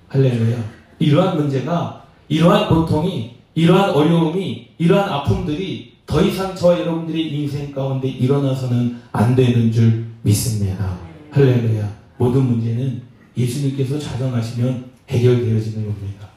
할렐루야. 0.09 0.57
이러한 0.99 1.37
문제가 1.37 2.03
이러한 2.27 2.67
고통이 2.67 3.37
이러한 3.55 3.91
어려움이 3.91 4.71
이러한 4.77 5.09
아픔들이 5.09 5.93
더 6.05 6.21
이상 6.21 6.53
저 6.53 6.77
여러분들의 6.77 7.33
인생 7.33 7.71
가운데 7.71 8.09
일어나서는 8.09 8.97
안 9.13 9.33
되는 9.33 9.71
줄 9.71 10.05
믿습니다. 10.21 10.97
할렐루야. 11.31 11.89
모든 12.17 12.43
문제는 12.43 13.03
예수님께서 13.37 13.97
자정하시면 13.97 14.91
해결되어지는 15.07 15.85
겁니다. 15.85 16.27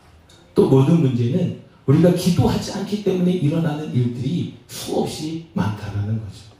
또 0.54 0.68
모든 0.68 1.00
문제는 1.00 1.63
우리가 1.86 2.12
기도하지 2.12 2.72
않기 2.72 3.04
때문에 3.04 3.32
일어나는 3.32 3.94
일들이 3.94 4.54
수없이 4.66 5.46
많다라는 5.52 6.20
거죠. 6.20 6.54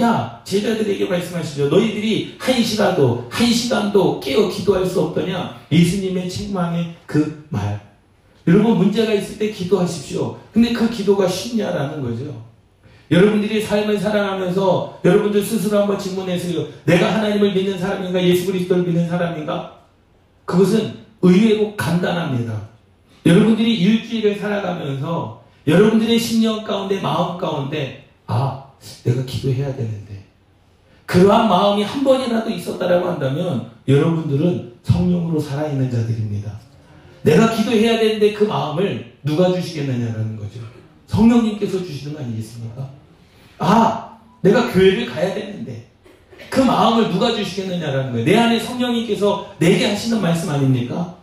야, 0.00 0.40
제자들에게 0.44 1.04
말씀하시죠. 1.04 1.68
너희들이 1.68 2.36
한 2.38 2.62
시간도, 2.62 3.26
한 3.28 3.46
시간도 3.52 4.20
깨어 4.20 4.48
기도할 4.48 4.86
수 4.86 5.02
없더냐? 5.02 5.60
예수님의 5.70 6.30
책망의 6.30 6.94
그 7.04 7.46
말. 7.50 7.92
여러분, 8.46 8.78
문제가 8.78 9.12
있을 9.12 9.38
때 9.38 9.50
기도하십시오. 9.50 10.38
근데 10.52 10.72
그 10.72 10.88
기도가 10.88 11.28
쉽냐라는 11.28 12.02
거죠. 12.02 12.42
여러분들이 13.10 13.60
삶을 13.60 13.98
살아가면서 13.98 14.98
여러분들 15.04 15.44
스스로 15.44 15.80
한번 15.80 15.98
질문해서요. 15.98 16.66
내가 16.86 17.14
하나님을 17.14 17.52
믿는 17.52 17.78
사람인가? 17.78 18.22
예수 18.24 18.46
그리스도를 18.46 18.84
믿는 18.84 19.06
사람인가? 19.06 19.80
그것은 20.46 20.94
의외로 21.20 21.76
간단합니다. 21.76 22.71
여러분들이 23.24 23.78
일주일을 23.80 24.36
살아가면서 24.36 25.42
여러분들의 25.66 26.18
심령 26.18 26.64
가운데 26.64 27.00
마음 27.00 27.38
가운데 27.38 28.08
아 28.26 28.64
내가 29.04 29.24
기도해야 29.24 29.74
되는데 29.76 30.24
그러한 31.06 31.48
마음이 31.48 31.82
한 31.82 32.02
번이라도 32.02 32.50
있었다라고 32.50 33.06
한다면 33.06 33.70
여러분들은 33.86 34.72
성령으로 34.82 35.38
살아있는 35.38 35.90
자들입니다. 35.90 36.52
내가 37.22 37.54
기도해야 37.54 37.98
되는데 37.98 38.32
그 38.32 38.44
마음을 38.44 39.12
누가 39.22 39.52
주시겠느냐라는 39.52 40.36
거죠. 40.36 40.60
성령님께서 41.06 41.78
주시는 41.78 42.14
거 42.14 42.20
아니겠습니까? 42.20 42.90
아, 43.58 44.18
내가 44.40 44.72
교회를 44.72 45.06
가야 45.06 45.34
되는데 45.34 45.88
그 46.50 46.60
마음을 46.60 47.10
누가 47.10 47.32
주시겠느냐라는 47.34 48.12
거예요. 48.12 48.24
내 48.24 48.36
안에 48.36 48.58
성령님께서 48.58 49.54
내게 49.58 49.86
하시는 49.86 50.20
말씀 50.20 50.50
아닙니까? 50.50 51.16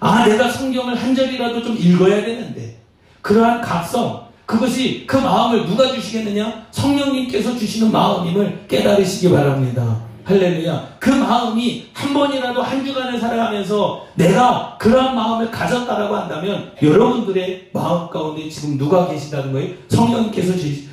아, 0.00 0.26
내가 0.26 0.50
성경을 0.50 0.94
한 0.94 1.14
절이라도 1.14 1.62
좀 1.62 1.76
읽어야 1.76 2.24
되는데 2.24 2.78
그러한 3.20 3.60
각성, 3.60 4.28
그것이 4.46 5.04
그 5.06 5.16
마음을 5.16 5.66
누가 5.66 5.92
주시겠느냐? 5.92 6.66
성령님께서 6.70 7.56
주시는 7.56 7.92
마음임을 7.92 8.64
깨달으시기 8.66 9.30
바랍니다. 9.32 10.00
할렐루야. 10.24 10.96
그 10.98 11.10
마음이 11.10 11.86
한 11.92 12.14
번이라도 12.14 12.62
한 12.62 12.84
주간을 12.84 13.18
살아가면서 13.20 14.06
내가 14.14 14.76
그러한 14.78 15.14
마음을 15.14 15.50
가졌다라고 15.50 16.16
한다면 16.16 16.72
여러분들의 16.82 17.70
마음 17.72 18.08
가운데 18.08 18.48
지금 18.48 18.78
누가 18.78 19.08
계시다는 19.08 19.52
거예요? 19.52 19.74
성령께서 19.88 20.52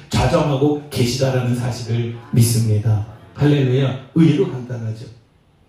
좌정하고 0.10 0.84
계시다라는 0.90 1.56
사실을 1.56 2.16
믿습니다. 2.32 3.06
할렐루야. 3.36 4.08
의외로 4.16 4.52
간단하죠. 4.52 5.06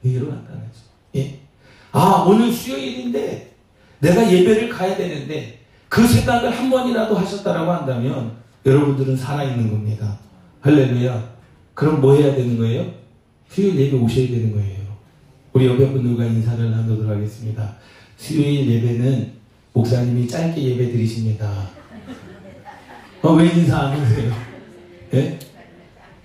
의외로 0.04 0.28
간단하죠. 0.28 0.80
예. 1.16 1.47
아, 1.92 2.24
오늘 2.26 2.52
수요일인데 2.52 3.54
내가 4.00 4.30
예배를 4.30 4.68
가야 4.68 4.96
되는데 4.96 5.60
그 5.88 6.06
생각을 6.06 6.50
한 6.50 6.70
번이라도 6.70 7.16
하셨다라고 7.16 7.72
한다면 7.72 8.32
여러분들은 8.64 9.16
살아있는 9.16 9.70
겁니다. 9.70 10.18
할렐루야. 10.60 11.36
그럼 11.74 12.00
뭐 12.00 12.14
해야 12.14 12.34
되는 12.34 12.58
거예요? 12.58 12.92
수요일 13.48 13.78
예배 13.78 13.96
오셔야 13.96 14.28
되는 14.28 14.52
거예요. 14.52 14.78
우리 15.52 15.66
옆에 15.66 15.90
분들과 15.90 16.24
인사를 16.24 16.70
나누도록 16.70 17.10
하겠습니다. 17.10 17.76
수요일 18.16 18.68
예배는 18.70 19.32
목사님이 19.72 20.28
짧게 20.28 20.60
예배 20.60 20.92
드리십니다. 20.92 21.68
어, 23.22 23.32
왜 23.32 23.46
인사 23.46 23.78
안 23.78 23.98
하세요? 23.98 24.32
예? 25.14 25.38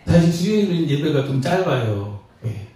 사실 0.05 0.31
수요일은 0.31 0.89
예배가 0.89 1.25
좀 1.25 1.41
짧아요. 1.41 2.19
예. 2.45 2.67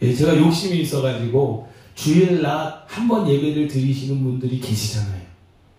예, 0.00 0.14
제가 0.14 0.36
욕심이 0.36 0.80
있어가지고 0.80 1.68
주일 1.94 2.42
날 2.42 2.82
한 2.88 3.08
번 3.08 3.28
예배를 3.28 3.68
드리시는 3.68 4.22
분들이 4.22 4.60
계시잖아요. 4.60 5.22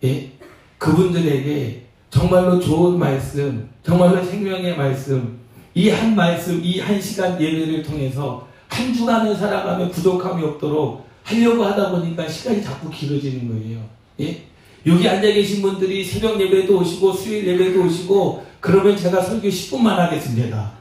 예? 0.04 0.32
그분들에게 0.78 1.84
정말로 2.10 2.60
좋은 2.60 2.98
말씀, 3.00 3.70
정말로 3.84 4.24
생명의 4.24 4.76
말씀, 4.78 5.40
이 5.76 5.90
한 5.90 6.16
말씀, 6.16 6.62
이 6.64 6.80
한 6.80 7.00
시간 7.02 7.40
예배를 7.42 7.84
통해서 7.84 8.48
한 8.68 8.94
주간을 8.94 9.36
살아가며 9.36 9.90
부족함이 9.90 10.44
없도록 10.44 11.08
하려고 11.24 11.64
하다 11.66 11.92
보니까 11.92 12.28
시간이 12.28 12.62
자꾸 12.64 12.90
길어지는 12.90 13.48
거예요. 13.48 13.80
예? 14.22 14.44
여기 14.86 15.08
앉아 15.08 15.22
계신 15.22 15.62
분들이 15.62 16.04
새벽 16.04 16.40
예배도 16.40 16.78
오시고 16.80 17.14
수요일 17.14 17.48
예배도 17.48 17.86
오시고 17.86 18.46
그러면 18.60 18.98
제가 18.98 19.22
설교 19.22 19.48
10분만 19.48 19.88
하겠습니다. 19.96 20.72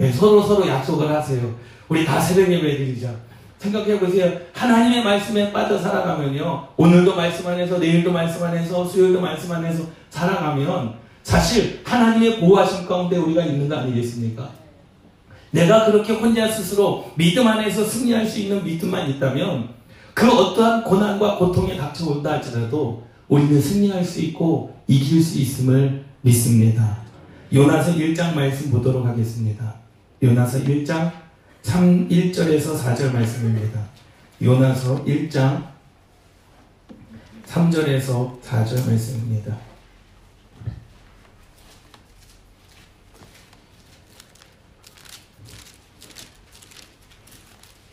예, 0.00 0.10
서로 0.10 0.42
서로 0.42 0.66
약속을 0.66 1.08
하세요. 1.14 1.54
우리 1.88 2.04
다 2.04 2.18
새벽 2.20 2.50
예배 2.50 2.76
드리자. 2.78 3.14
생각해 3.58 3.98
보세요. 3.98 4.32
하나님의 4.52 5.02
말씀에 5.04 5.52
빠져 5.52 5.78
살아가면요. 5.78 6.68
오늘도 6.76 7.16
말씀 7.16 7.46
안에서 7.46 7.78
내일도 7.78 8.12
말씀 8.12 8.44
안에서 8.44 8.84
수요일도 8.84 9.20
말씀 9.20 9.52
안에서 9.52 9.84
살아가면 10.10 10.94
사실 11.22 11.80
하나님의 11.84 12.40
보호하심 12.40 12.86
가운데 12.86 13.16
우리가 13.16 13.42
있는 13.42 13.68
거 13.68 13.76
아니겠습니까? 13.76 14.48
내가 15.50 15.86
그렇게 15.86 16.12
혼자 16.12 16.48
스스로 16.48 17.10
믿음 17.16 17.46
안에서 17.46 17.84
승리할 17.84 18.26
수 18.26 18.40
있는 18.40 18.62
믿음만 18.62 19.10
있다면 19.10 19.70
그 20.14 20.30
어떠한 20.30 20.84
고난과 20.84 21.36
고통에 21.36 21.76
닥쳐온다 21.76 22.32
할지라도 22.32 23.04
우리는 23.28 23.60
승리할 23.60 24.04
수 24.04 24.20
있고 24.20 24.74
이길 24.86 25.22
수 25.22 25.38
있음을 25.38 26.04
믿습니다. 26.20 26.98
요나서 27.52 27.94
1장 27.94 28.34
말씀 28.34 28.70
보도록 28.70 29.06
하겠습니다. 29.06 29.74
요나서 30.22 30.60
1장 30.60 31.10
3, 31.66 32.08
1절에서 32.08 32.80
4절 32.80 33.12
말씀입니다. 33.12 33.84
요나서 34.40 35.04
1장 35.04 35.66
3절에서 37.44 38.40
4절 38.40 38.88
말씀입니다. 38.88 39.58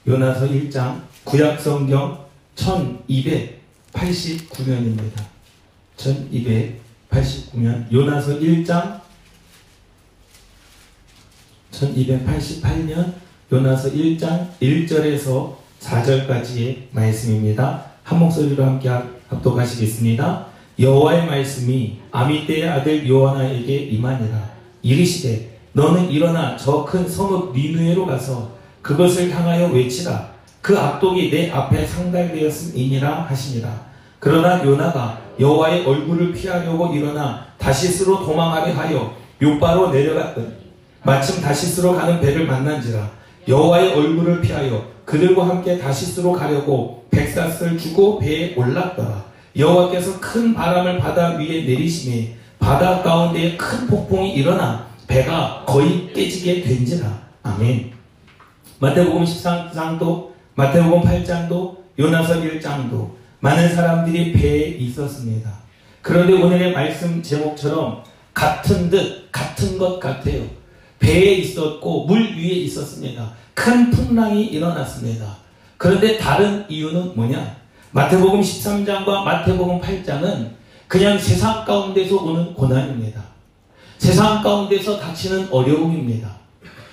요나서 0.05 0.49
1장 0.49 1.01
구약성경 1.23 2.27
1289면입니다. 2.55 5.25
1289면 5.97 7.91
요나서 7.91 8.39
1장 8.39 9.01
1288년 11.71 13.15
요나서 13.53 13.91
1장 13.91 14.47
1절에서 14.59 15.53
4절까지의 15.79 16.75
말씀입니다. 16.89 17.85
한 18.01 18.17
목소리로 18.17 18.65
함께 18.65 18.89
합독하시겠습니다. 19.27 20.47
여호와의 20.79 21.27
말씀이 21.27 21.99
아미떼의 22.09 22.67
아들 22.67 23.07
요하나에게 23.07 23.75
임하니라 23.75 24.49
이르시되 24.81 25.59
너는 25.73 26.09
일어나 26.09 26.57
저 26.57 26.83
큰 26.83 27.07
성읍 27.07 27.55
니누에로 27.55 28.07
가서 28.07 28.53
그것을 28.81 29.29
향하여 29.29 29.67
외치라 29.67 30.31
그 30.59 30.75
악독이 30.75 31.29
내 31.29 31.51
앞에 31.51 31.85
상달되었음이니라 31.85 33.25
하시니라 33.29 33.85
그러나 34.17 34.65
요나가 34.65 35.21
여호와의 35.39 35.85
얼굴을 35.85 36.33
피하려고 36.33 36.91
일어나 36.95 37.45
다시스로 37.59 38.25
도망하려 38.25 38.73
하여 38.73 39.15
요바로 39.39 39.91
내려갔더니 39.91 40.47
마침 41.03 41.39
다시스로 41.39 41.93
가는 41.95 42.19
배를 42.19 42.47
만난지라 42.47 43.22
여호와의 43.47 43.93
얼굴을 43.93 44.41
피하여 44.41 44.91
그들과 45.05 45.47
함께 45.47 45.77
다시스로 45.77 46.31
가려고 46.31 47.05
백사스를 47.11 47.77
주고 47.77 48.19
배에 48.19 48.55
올랐더라 48.55 49.25
여호와께서 49.55 50.19
큰 50.19 50.53
바람을 50.53 50.99
바다 50.99 51.35
위에 51.35 51.63
내리심에 51.63 52.35
바다 52.59 53.01
가운데에 53.01 53.57
큰 53.57 53.87
폭풍이 53.87 54.33
일어나 54.33 54.87
배가 55.07 55.63
거의 55.67 56.11
깨지게 56.13 56.61
된지라 56.63 57.07
아멘 57.43 57.91
마태복음 58.79 59.23
13장도 59.23 60.29
마태복음 60.55 61.01
8장도 61.01 61.77
요나서 61.97 62.41
1장도 62.41 63.11
많은 63.39 63.75
사람들이 63.75 64.33
배에 64.33 64.67
있었습니다. 64.67 65.49
그런데 66.01 66.33
오늘의 66.33 66.73
말씀 66.73 67.21
제목처럼 67.21 68.03
같은 68.33 68.89
듯 68.89 69.31
같은 69.31 69.77
것 69.77 69.99
같아요. 69.99 70.43
배에 71.03 71.33
있었고 71.33 72.05
물 72.05 72.21
위에 72.37 72.49
있었습니다. 72.63 73.33
큰 73.53 73.91
풍랑이 73.91 74.45
일어났습니다. 74.45 75.35
그런데 75.77 76.17
다른 76.17 76.65
이유는 76.69 77.11
뭐냐? 77.15 77.57
마태복음 77.91 78.39
13장과 78.39 79.23
마태복음 79.23 79.81
8장은 79.81 80.51
그냥 80.87 81.19
세상 81.19 81.65
가운데서 81.65 82.15
오는 82.23 82.53
고난입니다. 82.53 83.21
세상 83.97 84.41
가운데서 84.41 84.97
닥치는 84.99 85.49
어려움입니다. 85.51 86.29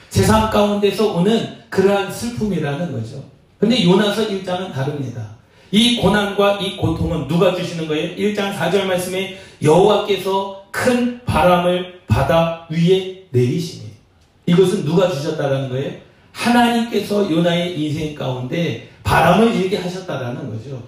세상 0.08 0.50
가운데서 0.50 1.14
오는 1.14 1.60
그러한 1.70 2.12
슬픔이라는 2.12 2.92
거죠. 2.92 3.24
근데 3.58 3.84
요나서 3.84 4.26
1장은 4.26 4.72
다릅니다. 4.72 5.36
이 5.70 5.98
고난과 5.98 6.58
이 6.60 6.76
고통은 6.76 7.28
누가 7.28 7.54
주시는 7.54 7.86
거예요? 7.86 8.16
1장 8.16 8.56
4절 8.56 8.86
말씀에 8.86 9.38
여호와께서 9.62 10.64
큰 10.72 11.20
바람을 11.24 12.00
바다 12.08 12.66
위에 12.70 13.26
내리시니 13.30 13.89
이것은 14.50 14.84
누가 14.84 15.10
주셨다라는 15.10 15.68
거예요? 15.68 15.92
하나님께서 16.32 17.30
요나의 17.30 17.80
인생 17.80 18.14
가운데 18.14 18.88
바람을 19.02 19.54
일게 19.54 19.76
하셨다라는 19.76 20.50
거죠. 20.50 20.82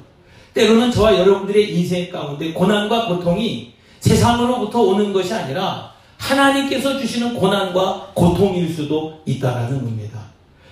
때로는 0.54 0.90
저와 0.90 1.18
여러분들의 1.18 1.74
인생 1.76 2.10
가운데 2.10 2.52
고난과 2.52 3.06
고통이 3.06 3.72
세상으로부터 4.00 4.82
오는 4.82 5.12
것이 5.12 5.32
아니라 5.32 5.92
하나님께서 6.18 6.98
주시는 6.98 7.34
고난과 7.34 8.12
고통일 8.14 8.72
수도 8.72 9.20
있다라는 9.26 9.78
겁니다. 9.78 10.20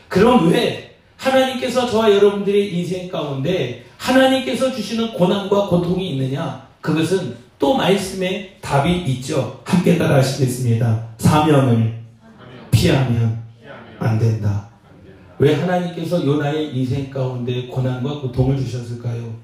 그럼 0.08 0.50
왜 0.50 0.96
하나님께서 1.16 1.88
저와 1.88 2.12
여러분들의 2.12 2.74
인생 2.74 3.08
가운데 3.08 3.84
하나님께서 3.96 4.72
주시는 4.72 5.12
고난과 5.12 5.66
고통이 5.68 6.10
있느냐? 6.10 6.66
그것은 6.80 7.36
또 7.58 7.74
말씀에 7.74 8.56
답이 8.60 9.04
있죠. 9.06 9.60
함께 9.64 9.98
따라 9.98 10.16
하시겠습니다. 10.16 11.08
사명을 11.18 11.99
피하면 12.80 13.42
안 13.98 14.18
된다. 14.18 14.68
왜 15.38 15.54
하나님께서 15.54 16.24
요나의 16.24 16.74
인생 16.74 17.10
가운데 17.10 17.66
고난과 17.66 18.20
고통을 18.20 18.56
주셨을까요? 18.56 19.34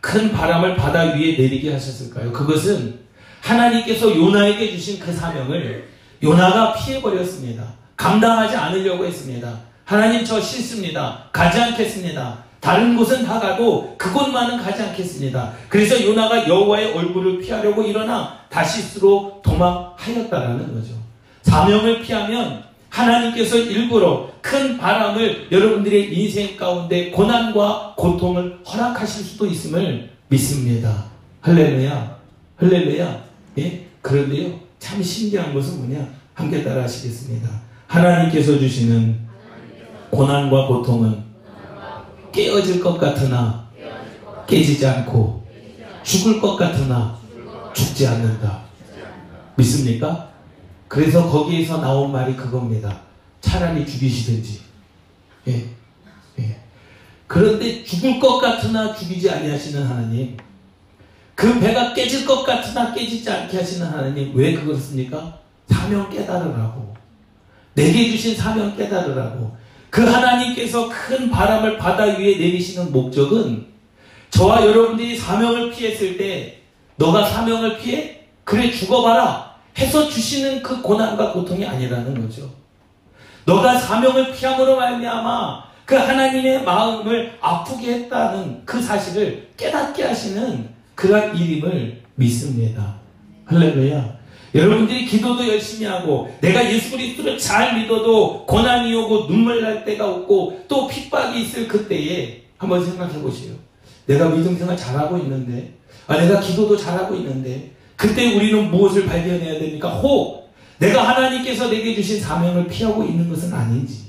큰 0.00 0.30
바람을 0.30 0.76
바다 0.76 1.00
위에 1.14 1.36
내리게 1.36 1.72
하셨을까요? 1.72 2.30
그것은 2.30 3.00
하나님께서 3.40 4.14
요나에게 4.14 4.70
주신 4.72 5.00
그 5.00 5.12
사명을 5.12 5.88
요나가 6.22 6.74
피해버렸습니다. 6.74 7.64
감당하지 7.96 8.56
않으려고 8.56 9.04
했습니다. 9.06 9.60
하나님 9.84 10.24
저 10.24 10.38
싫습니다. 10.38 11.24
가지 11.32 11.58
않겠습니다. 11.60 12.44
다른 12.60 12.96
곳은 12.96 13.24
다 13.24 13.40
가도 13.40 13.94
그곳만은 13.96 14.58
가지 14.58 14.82
않겠습니다. 14.82 15.52
그래서 15.68 16.04
요나가 16.04 16.46
여호와의 16.46 16.92
얼굴을 16.92 17.38
피하려고 17.38 17.82
일어나 17.82 18.40
다시스로 18.50 19.40
도망하였다라는 19.42 20.74
거죠. 20.74 21.07
사명을 21.42 22.02
피하면 22.02 22.62
하나님께서 22.88 23.56
일부러 23.58 24.30
큰 24.40 24.78
바람을 24.78 25.48
여러분들의 25.52 26.14
인생 26.14 26.56
가운데 26.56 27.10
고난과 27.10 27.94
고통을 27.96 28.58
허락하실 28.66 29.24
수도 29.24 29.46
있음을 29.46 30.10
믿습니다. 30.28 31.04
할렐루야. 31.40 32.18
할렐루야. 32.56 33.24
예? 33.58 33.86
그런데요. 34.02 34.58
참 34.78 35.02
신기한 35.02 35.52
것은 35.52 35.78
뭐냐? 35.78 36.08
함께 36.34 36.62
따라 36.62 36.84
하시겠습니다. 36.84 37.48
하나님께서 37.86 38.58
주시는 38.58 39.18
고난과 40.10 40.66
고통은 40.66 41.22
깨어질 42.32 42.80
것 42.80 42.98
같으나 42.98 43.68
깨지지 44.46 44.86
않고 44.86 45.44
죽을 46.02 46.40
것 46.40 46.56
같으나 46.56 47.18
죽지 47.74 48.06
않는다. 48.06 48.62
믿습니까? 49.56 50.27
그래서 50.88 51.28
거기에서 51.30 51.78
나온 51.78 52.10
말이 52.10 52.34
그겁니다. 52.34 53.00
차라리 53.40 53.86
죽이시든지. 53.86 54.60
예. 55.48 55.64
예. 56.38 56.56
그런데 57.26 57.84
죽을 57.84 58.18
것 58.18 58.38
같으나 58.38 58.94
죽이지 58.94 59.30
아니하시는 59.30 59.86
하나님. 59.86 60.36
그 61.34 61.60
배가 61.60 61.92
깨질 61.94 62.26
것 62.26 62.42
같으나 62.42 62.92
깨지지 62.92 63.30
않게 63.30 63.58
하시는 63.58 63.86
하나님. 63.86 64.34
왜 64.34 64.54
그렇습니까? 64.54 65.38
사명 65.68 66.10
깨달으라고. 66.10 66.94
내게 67.74 68.10
주신 68.10 68.34
사명 68.34 68.74
깨달으라고. 68.76 69.56
그 69.90 70.04
하나님께서 70.04 70.88
큰 70.88 71.30
바람을 71.30 71.78
바다 71.78 72.04
위에 72.04 72.36
내리시는 72.36 72.92
목적은 72.92 73.66
저와 74.30 74.66
여러분들이 74.66 75.16
사명을 75.16 75.70
피했을 75.70 76.16
때 76.16 76.62
너가 76.96 77.24
사명을 77.24 77.78
피해? 77.78 78.26
그래 78.44 78.70
죽어봐라 78.70 79.47
해서 79.78 80.08
주시는 80.08 80.62
그 80.62 80.82
고난과 80.82 81.32
고통이 81.32 81.64
아니라는 81.64 82.20
거죠. 82.20 82.50
너가 83.44 83.78
사명을 83.78 84.32
피함으로 84.32 84.76
말미암아 84.76 85.68
그 85.86 85.94
하나님의 85.94 86.64
마음을 86.64 87.38
아프게 87.40 87.94
했다는 87.94 88.62
그 88.66 88.82
사실을 88.82 89.48
깨닫게 89.56 90.04
하시는 90.04 90.68
그러한 90.94 91.36
일임을 91.36 92.02
믿습니다. 92.16 92.96
할렐루야. 93.46 94.18
여러분들이 94.54 95.06
기도도 95.06 95.46
열심히 95.46 95.86
하고 95.86 96.34
내가 96.40 96.64
예수 96.70 96.90
그리스도를 96.90 97.38
잘 97.38 97.78
믿어도 97.78 98.44
고난이 98.46 98.94
오고 98.94 99.28
눈물 99.28 99.62
날 99.62 99.84
때가 99.84 100.08
없고 100.08 100.64
또 100.68 100.88
핍박이 100.88 101.42
있을 101.42 101.68
그때에 101.68 102.42
한번 102.56 102.84
생각해 102.84 103.20
보시오. 103.20 103.52
내가 104.06 104.28
믿음 104.30 104.56
생활 104.56 104.76
잘하고 104.76 105.18
있는데 105.18 105.74
아 106.06 106.16
내가 106.16 106.40
기도도 106.40 106.76
잘하고 106.76 107.14
있는데 107.16 107.72
그때 107.98 108.32
우리는 108.36 108.70
무엇을 108.70 109.06
발견해야 109.06 109.58
됩니까? 109.58 109.90
혹 109.90 110.48
내가 110.78 111.02
하나님께서 111.08 111.68
내게 111.68 111.96
주신 111.96 112.20
사명을 112.20 112.68
피하고 112.68 113.02
있는 113.02 113.28
것은 113.28 113.52
아닌지 113.52 114.06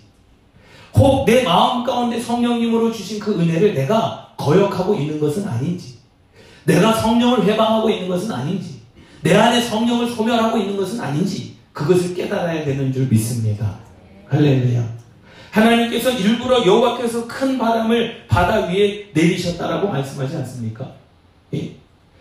혹 0.94 1.26
내 1.26 1.42
마음 1.44 1.84
가운데 1.84 2.20
성령님으로 2.20 2.92
주신 2.92 3.20
그 3.20 3.34
은혜를 3.34 3.74
내가 3.74 4.34
거역하고 4.38 4.94
있는 4.94 5.20
것은 5.20 5.48
아닌지 5.48 5.96
내가 6.66 6.94
성령을 6.94 7.44
회방하고 7.46 7.90
있는 7.90 8.08
것은 8.08 8.32
아닌지 8.32 8.82
내 9.22 9.36
안에 9.36 9.60
성령을 9.60 10.08
소멸하고 10.12 10.60
있는 10.60 10.78
것은 10.78 11.02
아닌지 11.02 11.56
그것을 11.74 12.14
깨달아야 12.14 12.64
되는 12.64 12.94
줄 12.94 13.08
믿습니다. 13.08 13.80
할렐루야. 14.28 14.88
하나님께서 15.52 16.12
일부러 16.12 16.64
여호와께서 16.64 17.28
큰 17.28 17.58
바람을 17.58 18.28
바다 18.28 18.68
위에 18.68 19.10
내리셨다라고 19.14 19.88
말씀하지 19.88 20.36
않습니까? 20.38 20.94
예? 21.56 21.79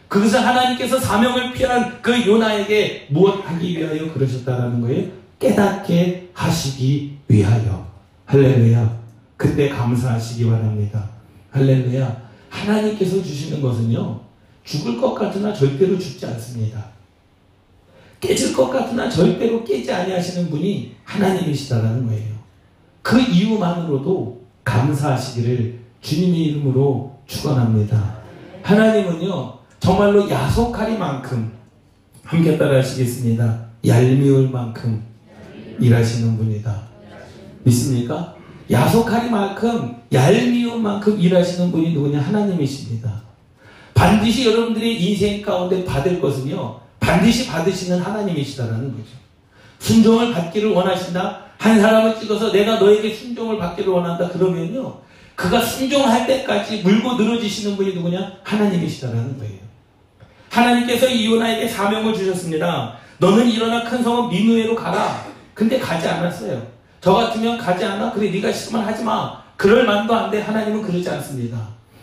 그것은 0.08 0.40
하나님께서 0.40 0.98
사명을 0.98 1.52
피한 1.52 2.00
그 2.00 2.26
요나에게 2.26 3.08
무엇 3.10 3.46
하기 3.46 3.78
위하여 3.78 4.12
그러셨다라는 4.12 4.80
거예요? 4.80 5.08
깨닫게 5.38 6.30
하시기 6.32 7.18
위하여. 7.28 7.86
할렐루야. 8.24 8.98
그때 9.36 9.68
감사하시기 9.68 10.48
바랍니다. 10.50 11.10
할렐루야. 11.50 12.28
하나님께서 12.48 13.22
주시는 13.22 13.60
것은요, 13.60 14.20
죽을 14.64 15.00
것 15.00 15.14
같으나 15.14 15.52
절대로 15.52 15.98
죽지 15.98 16.24
않습니다. 16.26 16.84
깨질 18.20 18.52
것 18.54 18.68
같으나 18.70 19.08
절대로 19.08 19.62
깨지 19.62 19.92
아니하시는 19.92 20.50
분이 20.50 20.96
하나님이시다라는 21.04 22.06
거예요. 22.06 22.34
그 23.02 23.20
이유만으로도 23.20 24.42
감사하시기를 24.64 25.78
주님의 26.00 26.40
이름으로 26.46 27.18
축원합니다. 27.26 28.18
하나님은요 28.62 29.57
정말로 29.80 30.28
야속하리만큼 30.28 31.52
함께 32.24 32.58
따라 32.58 32.78
하시겠습니다. 32.78 33.66
얄미울 33.86 34.50
만큼 34.50 35.02
일하시는 35.80 36.36
분이다. 36.36 36.82
믿습니까? 37.62 38.34
야속하리만큼 38.70 39.96
얄미운 40.12 40.82
만큼 40.82 41.18
일하시는 41.18 41.70
분이 41.70 41.92
누구냐 41.92 42.20
하나님이십니다. 42.20 43.22
반드시 43.94 44.46
여러분들의 44.46 45.02
인생 45.02 45.42
가운데 45.42 45.84
받을 45.84 46.20
것은요 46.20 46.80
반드시 47.00 47.46
받으시는 47.46 48.00
하나님이시다라는 48.00 48.92
거죠. 48.92 49.10
순종을 49.78 50.34
받기를 50.34 50.70
원하신다. 50.70 51.48
한 51.56 51.80
사람을 51.80 52.18
찍어서 52.20 52.52
내가 52.52 52.78
너에게 52.78 53.12
순종을 53.14 53.58
받기를 53.58 53.92
원한다. 53.92 54.28
그러면요. 54.28 55.00
그가 55.34 55.60
순종할 55.60 56.26
때까지 56.26 56.82
물고 56.82 57.14
늘어지시는 57.14 57.76
분이 57.76 57.94
누구냐? 57.94 58.38
하나님이시다라는 58.42 59.38
거예요. 59.38 59.67
하나님께서 60.50 61.08
이요나에게 61.08 61.68
사명을 61.68 62.14
주셨습니다. 62.14 62.96
너는 63.18 63.48
일어나 63.48 63.84
큰 63.84 64.02
성은 64.02 64.30
미누에로 64.30 64.74
가라. 64.74 65.26
근데 65.54 65.78
가지 65.78 66.06
않았어요. 66.06 66.66
저 67.00 67.14
같으면 67.14 67.58
가지 67.58 67.84
않아? 67.84 68.12
그래 68.12 68.30
네가 68.30 68.52
싫으면 68.52 68.84
하지 68.84 69.04
마. 69.04 69.42
그럴 69.56 69.84
만도 69.84 70.14
한데 70.14 70.40
하나님은 70.40 70.82
그러지 70.82 71.08
않습니다. 71.10 71.58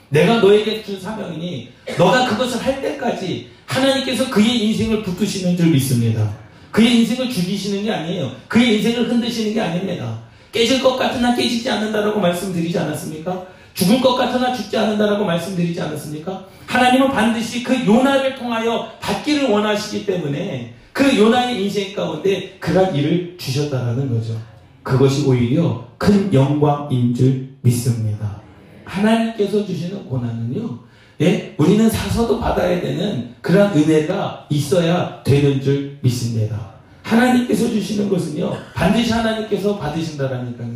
내가 0.10 0.38
너에게 0.38 0.84
준 0.84 1.00
사명이니 1.00 1.72
너가 1.98 2.28
그것을 2.28 2.64
할 2.64 2.82
때까지 2.82 3.50
하나님께서 3.66 4.30
그의 4.30 4.68
인생을 4.68 5.04
붙드시는 5.04 5.58
줄 5.58 5.68
믿습니다. 5.68 6.30
그의 6.72 7.00
인생을 7.00 7.30
죽이시는 7.30 7.84
게 7.84 7.92
아니에요. 7.92 8.32
그의 8.48 8.78
인생을 8.78 9.10
흔드시는 9.10 9.54
게 9.54 9.62
아닙니다. 9.62 10.20
깨질 10.52 10.82
것 10.82 10.98
같으나 10.98 11.36
깨지지 11.36 11.70
않는다라고 11.70 12.20
말씀드리지 12.20 12.78
않았습니까? 12.78 13.46
죽을 13.74 14.00
것 14.00 14.16
같으나 14.16 14.54
죽지 14.54 14.78
않는다라고 14.78 15.26
말씀드리지 15.26 15.82
않았습니까? 15.82 16.46
하나님은 16.68 17.12
반드시 17.12 17.64
그 17.64 17.86
요나를 17.86 18.36
통하여 18.36 18.92
받기를 19.00 19.50
원하시기 19.50 20.06
때문에 20.06 20.74
그 20.92 21.18
요나의 21.18 21.64
인생 21.64 21.94
가운데 21.94 22.58
그런 22.60 22.96
일을 22.96 23.36
주셨다라는 23.38 24.10
거죠. 24.10 24.40
그것이 24.84 25.26
오히려 25.26 25.88
큰 25.98 26.34
영광인 26.34 27.14
줄 27.14 27.50
믿습니다. 27.62 28.42
하나님께서 28.86 29.66
주시는 29.66 30.06
고난은요, 30.06 30.80
예? 31.22 31.56
우리는 31.58 31.90
사서도 31.90 32.40
받아야 32.40 32.80
되는 32.80 33.34
그런 33.42 33.76
은혜가 33.76 34.48
있어야 34.50 35.24
되는 35.24 35.62
줄 35.62 35.98
믿습니다. 36.02 36.76
하나님께서 37.02 37.70
주시는 37.70 38.10
것은요, 38.10 38.56
반드시 38.74 39.12
하나님께서 39.12 39.78
받으신다라니까요. 39.78 40.70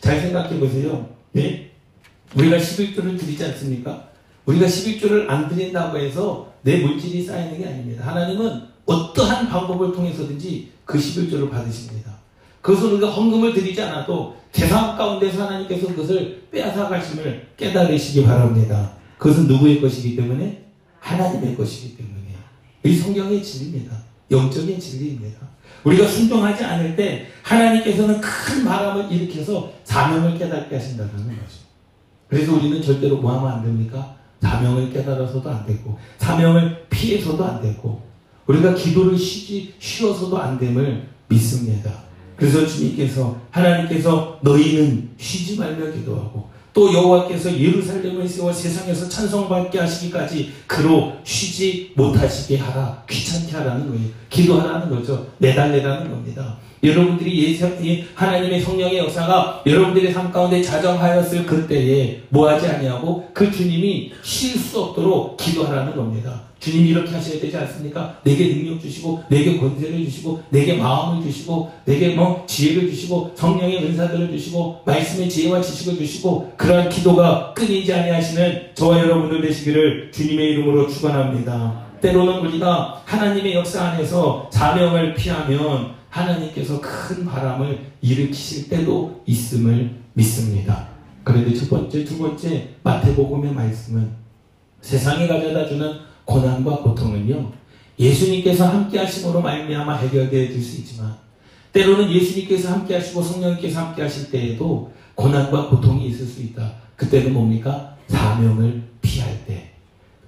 잘 0.00 0.20
생각해 0.20 0.58
보세요. 0.58 1.08
예? 1.36 1.70
우리가 2.34 2.56
11조를 2.56 3.18
드리지 3.18 3.44
않습니까? 3.44 4.09
우리가 4.50 4.66
11조를 4.66 5.28
안 5.28 5.48
드린다고 5.48 5.96
해서 5.98 6.52
내 6.62 6.78
물질이 6.78 7.24
쌓이는 7.24 7.58
게 7.58 7.66
아닙니다. 7.66 8.06
하나님은 8.06 8.62
어떠한 8.84 9.48
방법을 9.48 9.92
통해서든지 9.92 10.70
그 10.84 10.98
11조를 10.98 11.50
받으십니다. 11.50 12.10
그것은 12.60 12.92
우리가 12.92 13.08
헌금을 13.10 13.54
드리지 13.54 13.80
않아도 13.82 14.36
대상 14.52 14.96
가운데서 14.96 15.46
하나님께서 15.46 15.86
그것을 15.88 16.42
빼앗아 16.50 16.88
가심을 16.88 17.48
깨달으시기 17.56 18.24
바랍니다. 18.24 18.92
그것은 19.18 19.46
누구의 19.46 19.80
것이기 19.80 20.16
때문에? 20.16 20.64
하나님의 20.98 21.56
것이기 21.56 21.96
때문에. 21.96 22.20
이 22.84 22.96
성경의 22.96 23.42
진리입니다. 23.42 23.96
영적인 24.30 24.78
진리입니다. 24.78 25.38
우리가 25.84 26.06
순종하지 26.06 26.64
않을 26.64 26.96
때 26.96 27.26
하나님께서는 27.42 28.20
큰 28.20 28.64
바람을 28.64 29.10
일으켜서 29.10 29.72
사명을 29.84 30.38
깨닫게 30.38 30.74
하신다는 30.74 31.12
거죠. 31.12 31.60
그래서 32.28 32.54
우리는 32.54 32.82
절대로 32.82 33.16
뭐 33.16 33.32
하면 33.36 33.52
안 33.52 33.62
됩니까? 33.62 34.19
사명을 34.40 34.92
깨달아서도 34.92 35.50
안 35.50 35.66
되고, 35.66 35.98
사명을 36.18 36.86
피해서도 36.88 37.44
안 37.44 37.60
되고, 37.60 38.02
우리가 38.46 38.74
기도를 38.74 39.16
쉬지, 39.16 39.74
쉬어서도 39.78 40.36
안 40.38 40.58
됨을 40.58 41.08
믿습니다. 41.28 41.92
그래서 42.36 42.66
주님께서 42.66 43.36
하나님께서 43.50 44.38
너희는 44.42 45.10
쉬지 45.18 45.58
말며 45.58 45.92
기도하고 45.92 46.48
또 46.72 46.92
여호와께서 46.92 47.58
예루살렘을 47.58 48.28
세워 48.28 48.52
세상에서 48.52 49.08
찬송받게 49.08 49.78
하시기까지 49.78 50.52
그로 50.66 51.14
쉬지 51.24 51.92
못하시게 51.96 52.58
하라 52.58 53.02
귀찮게 53.08 53.56
하라는 53.56 53.88
거예요. 53.88 54.08
기도하라는 54.28 54.90
거죠. 54.90 55.26
매달리라는 55.38 56.10
겁니다. 56.10 56.58
여러분들이 56.82 57.52
예상, 57.52 57.76
하나님의 58.14 58.60
성령의 58.60 58.98
역사가 58.98 59.62
여러분들의 59.66 60.12
삶 60.12 60.32
가운데 60.32 60.62
자정하였을 60.62 61.44
그때에 61.44 62.22
뭐하지 62.30 62.66
아니하고 62.68 63.28
그 63.34 63.50
주님이 63.50 64.12
쉴 64.22 64.58
수 64.58 64.80
없도록 64.80 65.36
기도하라는 65.36 65.94
겁니다. 65.94 66.49
주님이 66.60 66.90
이렇게 66.90 67.10
하셔야 67.10 67.40
되지 67.40 67.56
않습니까? 67.56 68.20
내게 68.22 68.54
능력 68.54 68.80
주시고, 68.80 69.24
내게 69.30 69.58
권세를 69.58 70.04
주시고, 70.04 70.42
내게 70.50 70.74
마음을 70.74 71.22
주시고, 71.24 71.72
내게 71.86 72.14
뭐 72.14 72.44
지혜를 72.46 72.90
주시고, 72.90 73.32
성령의 73.34 73.82
은사들을 73.84 74.30
주시고, 74.30 74.82
말씀의 74.84 75.30
지혜와 75.30 75.62
지식을 75.62 75.96
주시고, 75.96 76.52
그러한 76.58 76.90
기도가 76.90 77.54
끊이지 77.54 77.92
아니하시는 77.92 78.74
저와 78.74 78.98
여러분들 78.98 79.40
되시기를 79.40 80.12
주님의 80.12 80.50
이름으로 80.50 80.86
축원합니다. 80.86 81.86
때로는 82.02 82.46
우리가 82.46 83.02
하나님의 83.06 83.54
역사 83.54 83.82
안에서 83.82 84.48
사명을 84.52 85.14
피하면 85.14 85.94
하나님께서 86.10 86.80
큰 86.80 87.24
바람을 87.24 87.78
일으키실 88.02 88.68
때도 88.68 89.22
있음을 89.26 89.90
믿습니다. 90.12 90.88
그런데 91.24 91.54
첫 91.54 91.70
번째, 91.70 92.04
두 92.04 92.18
번째 92.18 92.68
마태복음의 92.82 93.52
말씀은 93.52 94.10
세상에 94.80 95.26
가져다 95.26 95.66
주는 95.68 96.09
고난과 96.30 96.76
고통은요. 96.78 97.52
예수님께서 97.98 98.68
함께 98.68 98.98
하심으로 98.98 99.42
말미암아 99.42 99.96
해결되어 99.96 100.48
질 100.48 100.62
수 100.62 100.78
있지만 100.78 101.14
때로는 101.72 102.10
예수님께서 102.10 102.72
함께 102.72 102.94
하시고 102.94 103.22
성령님께서 103.22 103.80
함께 103.80 104.02
하실 104.02 104.30
때에도 104.30 104.92
고난과 105.14 105.68
고통이 105.68 106.06
있을 106.06 106.26
수 106.26 106.40
있다. 106.42 106.72
그때는 106.96 107.32
뭡니까? 107.32 107.96
사명을 108.08 108.82
피할 109.02 109.44
때 109.46 109.70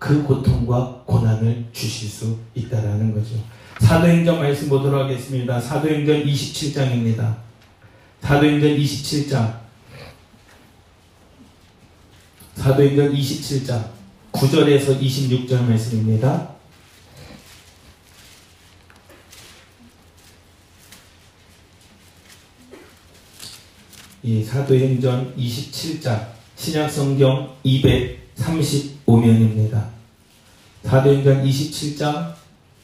그 0.02 0.24
고통과 0.24 1.00
고난을 1.06 1.66
주실 1.72 2.08
수 2.08 2.36
있다라는 2.56 3.14
거죠. 3.14 3.36
사도행전 3.78 4.40
말씀 4.40 4.68
보도록 4.68 5.04
하겠습니다. 5.04 5.60
사도행전 5.60 6.24
27장입니다. 6.24 7.36
사도행전 8.20 8.76
27장. 8.76 9.60
사도행전 12.56 13.14
27장. 13.14 14.01
9절에서 14.32 15.00
26절 15.00 15.68
말씀입니다. 15.68 16.48
이 24.24 24.42
사도행전 24.42 25.36
27장 25.36 26.28
신약성경 26.56 27.56
235면입니다. 27.64 29.86
사도행전 30.84 31.44
27장 31.44 32.32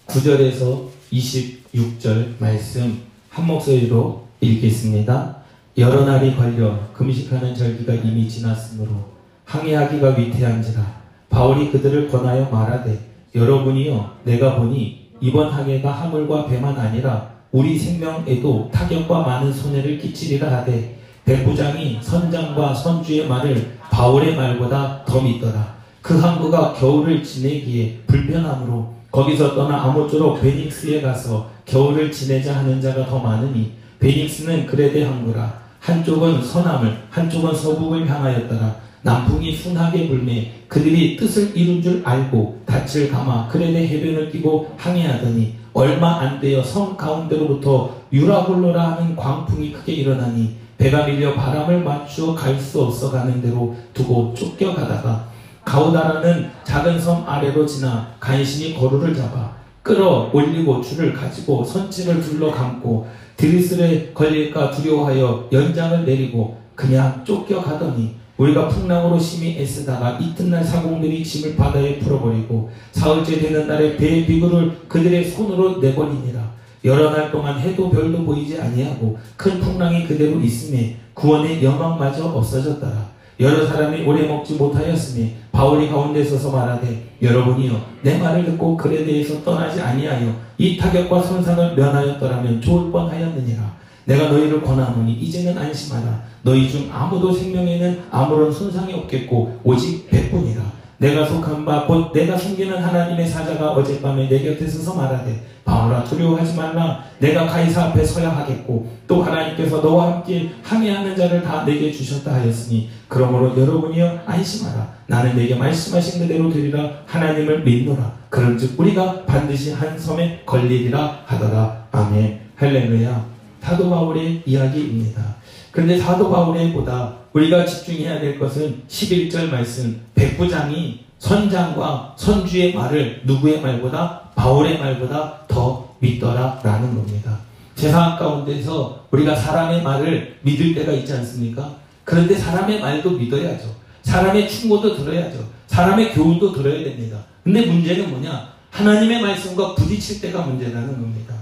9절에서 0.07 0.89
26절 1.13 2.35
말씀 2.39 3.03
한 3.31 3.47
목소리로 3.47 4.27
읽겠습니다. 4.41 5.39
여러 5.77 6.05
날이 6.05 6.35
걸려 6.35 6.93
금식하는 6.93 7.55
절기가 7.55 7.95
이미 7.95 8.29
지났으므로 8.29 9.13
항해하기가 9.45 10.17
위태한지라 10.17 10.98
바울이 11.31 11.71
그들을 11.71 12.09
권하여 12.09 12.49
말하되 12.51 12.99
여러분이여 13.35 14.19
내가 14.25 14.57
보니 14.57 15.11
이번 15.21 15.51
항해가 15.51 15.91
하물과 15.91 16.47
배만 16.47 16.77
아니라 16.79 17.31
우리 17.51 17.79
생명에도 17.79 18.71
타격과 18.73 19.23
많은 19.23 19.53
손해를 19.53 19.99
끼치리라 19.99 20.59
하되 20.59 20.99
백부장이 21.25 21.99
선장과 22.01 22.75
선주의 22.75 23.27
말을 23.29 23.79
바울의 23.91 24.37
말보다 24.37 25.05
더 25.05 25.21
믿더라. 25.21 25.77
그 26.01 26.19
항구가 26.19 26.73
겨울을 26.75 27.23
지내기에 27.23 28.01
불편하므로 28.07 28.95
거기서 29.11 29.55
떠나 29.55 29.83
아모쪼록 29.85 30.41
베닉스에 30.41 31.03
가서 31.03 31.51
겨울을 31.67 32.11
지내자 32.11 32.57
하는 32.57 32.81
자가 32.81 33.07
더 33.07 33.19
많으니 33.19 33.73
베닉스는 33.99 34.67
그레데 34.67 35.05
항구라 35.05 35.61
한쪽은 35.81 36.43
서남을 36.43 36.97
한쪽은 37.11 37.55
서북을 37.55 38.09
향하였더라 38.09 38.77
남풍이 39.09 39.57
순하게 39.57 40.07
불매 40.09 40.53
그들이 40.68 41.16
뜻을 41.16 41.57
이룬 41.57 41.81
줄 41.81 42.03
알고 42.05 42.61
닻을 42.66 43.11
감아 43.11 43.49
그레데 43.49 43.88
해변을 43.88 44.31
끼고 44.31 44.75
항해하더니 44.77 45.55
얼마 45.73 46.21
안 46.21 46.38
되어 46.38 46.62
성 46.62 46.94
가운데로부터 46.94 47.94
유라굴로라 48.12 48.92
하는 48.92 49.16
광풍이 49.16 49.73
크게 49.73 49.92
일어나니 49.92 50.57
배가 50.77 51.07
밀려 51.07 51.35
바람을 51.35 51.83
맞추어 51.83 52.35
갈 52.35 52.61
수 52.61 52.83
없어 52.83 53.11
가는 53.11 53.40
대로 53.40 53.75
두고 53.94 54.35
쫓겨가다가 54.35 55.27
가우다라는 55.64 56.51
작은 56.64 57.01
섬 57.01 57.27
아래로 57.27 57.64
지나 57.64 58.09
간신히 58.21 58.75
거루를 58.75 59.14
잡아 59.14 59.53
끌어 59.83 60.29
올리고 60.35 60.83
줄을 60.83 61.14
가지고 61.14 61.64
선체를 61.64 62.21
둘러 62.21 62.51
감고 62.51 63.07
드리슬에 63.38 64.12
걸릴까 64.12 64.71
두려워하여 64.73 65.49
연장을 65.51 66.05
내리고 66.05 66.59
그냥 66.75 67.25
쫓겨가더니 67.25 68.18
우리가 68.38 68.68
풍랑으로 68.68 69.18
심히 69.18 69.59
애쓰다가 69.59 70.18
이튿날 70.20 70.64
사공들이 70.64 71.24
짐을 71.24 71.57
바다에 71.57 71.98
풀어버리고 71.98 72.70
사흘째 72.92 73.40
되는 73.40 73.66
날에 73.66 73.96
배의 73.96 74.27
비구를 74.27 74.79
그들의 74.88 75.24
손으로 75.24 75.79
내버리니라. 75.79 76.59
여러 76.85 77.11
날 77.11 77.33
동안 77.33 77.59
해도 77.59 77.90
별로 77.90 78.24
보이지 78.24 78.61
아니하고 78.61 79.18
큰 79.37 79.61
풍랑이 79.61 80.07
그대로 80.07 80.40
있음에 80.40 80.96
구원의 81.14 81.62
영광마저 81.62 82.27
없어졌더라. 82.27 83.18
여러 83.40 83.66
사람이 83.66 84.05
오래 84.05 84.27
먹지 84.27 84.55
못하였으니 84.55 85.35
바울이 85.53 85.88
가운데 85.88 86.24
서서 86.24 86.53
말하되 86.53 87.16
여러분이여 87.20 87.81
내 88.03 88.18
말을 88.18 88.44
듣고 88.44 88.77
그에 88.77 89.05
대해서 89.05 89.42
떠나지 89.42 89.81
아니하여 89.81 90.33
이 90.59 90.77
타격과 90.77 91.22
손상을 91.22 91.74
면하였더라면 91.74 92.61
좋을 92.61 92.90
뻔하였느니라 92.90 93.77
내가 94.09 94.29
너희를 94.29 94.62
권하노니 94.62 95.12
이제는 95.12 95.57
안심하라. 95.59 96.23
너희 96.42 96.71
중 96.71 96.88
아무도 96.90 97.31
생명에는 97.31 98.05
아무런 98.11 98.51
손상이 98.51 98.94
없겠고 98.94 99.61
오직 99.62 100.09
백분이라. 100.09 100.62
내가 100.97 101.27
속한 101.27 101.64
바 101.64 101.87
곧 101.87 102.11
내가 102.12 102.37
숨기는 102.37 102.77
하나님의 102.77 103.27
사자가 103.29 103.73
어젯밤에 103.73 104.29
내 104.29 104.42
곁에 104.42 104.66
서서 104.66 104.94
말하되 104.94 105.44
바울아 105.64 106.03
두려워하지 106.05 106.57
말라. 106.57 107.05
내가 107.18 107.47
가이사 107.47 107.85
앞에 107.85 108.03
서야 108.03 108.31
하겠고 108.31 108.90
또 109.07 109.23
하나님께서 109.23 109.83
너와 109.83 110.12
함께 110.14 110.49
항해하는 110.62 111.14
자를 111.14 111.42
다 111.42 111.64
내게 111.66 111.92
주셨다 111.92 112.33
하였으니 112.33 112.88
그러므로 113.09 113.61
여러분이여 113.61 114.21
안심하라. 114.25 114.88
나는 115.07 115.37
내게 115.37 115.55
말씀하신 115.55 116.23
그대로 116.23 116.51
되리라. 116.51 116.90
하나님을 117.07 117.62
믿노라. 117.62 118.11
그런즉 118.31 118.81
우리가 118.81 119.25
반드시 119.27 119.73
한 119.75 119.99
섬에 119.99 120.42
걸리리라 120.47 121.25
하더라. 121.27 121.85
아멘. 121.92 122.40
할렐루야 122.57 123.38
사도 123.62 123.90
바울의 123.90 124.42
이야기입니다 124.47 125.37
그런데 125.71 125.99
사도 125.99 126.31
바울의 126.31 126.73
보다 126.73 127.14
우리가 127.33 127.64
집중해야 127.64 128.21
될 128.21 128.38
것은 128.38 128.83
11절 128.88 129.51
말씀 129.51 130.01
백부장이 130.14 131.05
선장과 131.18 132.14
선주의 132.16 132.75
말을 132.75 133.23
누구의 133.25 133.61
말보다 133.61 134.31
바울의 134.35 134.79
말보다 134.79 135.47
더 135.49 135.94
믿더라라는 135.99 136.94
겁니다. 136.94 137.38
세상 137.75 138.16
가운데서 138.16 139.07
우리가 139.11 139.35
사람의 139.35 139.83
말을 139.83 140.38
믿을 140.42 140.75
때가 140.75 140.92
있지 140.92 141.12
않습니까? 141.12 141.77
그런데 142.05 142.35
사람의 142.37 142.81
말도 142.81 143.11
믿어야죠. 143.11 143.75
사람의 144.03 144.49
충고도 144.49 144.97
들어야죠. 144.97 145.38
사람의 145.66 146.12
교훈도 146.12 146.53
들어야 146.53 146.83
됩니다. 146.83 147.18
근데 147.44 147.66
문제는 147.66 148.11
뭐냐? 148.11 148.49
하나님의 148.71 149.23
말씀과 149.23 149.75
부딪힐 149.75 150.21
때가 150.21 150.42
문제라는 150.42 150.88
겁니다. 150.88 151.35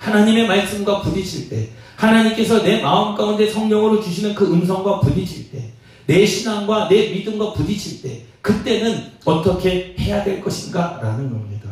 하나님의 0.00 0.46
말씀과 0.46 1.02
부딪힐 1.02 1.48
때, 1.50 1.68
하나님께서 1.96 2.62
내 2.62 2.80
마음 2.80 3.14
가운데 3.14 3.48
성령으로 3.48 4.02
주시는 4.02 4.34
그 4.34 4.50
음성과 4.50 5.00
부딪힐 5.00 5.50
때, 5.52 5.70
내 6.06 6.26
신앙과 6.26 6.88
내 6.88 7.10
믿음과 7.10 7.52
부딪힐 7.52 8.02
때, 8.02 8.22
그때는 8.40 9.12
어떻게 9.24 9.94
해야 10.00 10.24
될 10.24 10.40
것인가? 10.40 10.98
라는 11.02 11.30
겁니다. 11.30 11.68